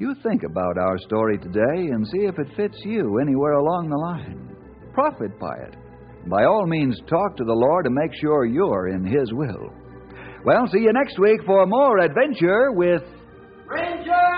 You 0.00 0.14
think 0.22 0.44
about 0.44 0.78
our 0.78 0.96
story 0.96 1.36
today 1.36 1.92
and 1.92 2.08
see 2.08 2.20
if 2.20 2.38
it 2.38 2.56
fits 2.56 2.78
you 2.86 3.18
anywhere 3.18 3.52
along 3.52 3.90
the 3.90 3.98
line. 3.98 4.56
Profit 4.94 5.38
by 5.38 5.54
it. 5.58 5.76
By 6.26 6.44
all 6.44 6.66
means, 6.66 6.98
talk 7.06 7.36
to 7.36 7.44
the 7.44 7.52
Lord 7.52 7.84
and 7.84 7.94
make 7.94 8.12
sure 8.18 8.46
you're 8.46 8.88
in 8.88 9.04
His 9.04 9.30
will. 9.34 9.68
Well, 10.42 10.66
see 10.72 10.78
you 10.78 10.92
next 10.94 11.18
week 11.18 11.40
for 11.44 11.66
more 11.66 11.98
adventure 11.98 12.72
with 12.72 13.02
Ranger 13.66 14.29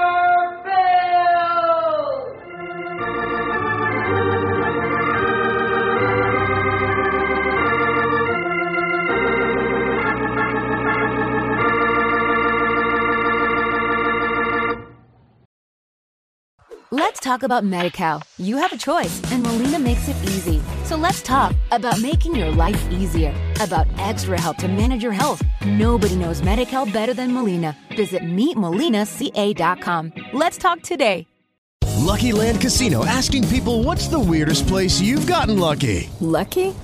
Let's 17.13 17.21
talk 17.21 17.43
about 17.43 17.63
MediCal. 17.63 18.23
You 18.39 18.57
have 18.57 18.73
a 18.73 18.79
choice, 18.79 19.21
and 19.31 19.43
Molina 19.43 19.79
makes 19.79 20.09
it 20.09 20.17
easy. 20.25 20.63
So 20.85 20.97
let's 20.97 21.21
talk 21.21 21.55
about 21.71 22.01
making 22.01 22.35
your 22.35 22.51
life 22.51 22.91
easier, 22.91 23.35
about 23.61 23.87
extra 23.99 24.41
help 24.41 24.57
to 24.59 24.69
manage 24.69 25.03
your 25.03 25.13
health. 25.13 25.43
Nobody 25.63 26.17
knows 26.17 26.41
MediCal 26.41 26.91
better 26.91 27.13
than 27.13 27.35
Molina. 27.35 27.77
Visit 27.95 28.23
meetmolinaca.com. 28.23 30.13
Let's 30.33 30.57
talk 30.57 30.81
today. 30.81 31.27
Lucky 31.99 32.33
Land 32.33 32.63
Casino 32.63 33.05
asking 33.05 33.47
people 33.49 33.83
what's 33.83 34.09
the 34.09 34.19
weirdest 34.19 34.67
place 34.67 34.99
you've 34.99 35.27
gotten 35.27 35.59
lucky? 35.59 36.09
Lucky? 36.21 36.75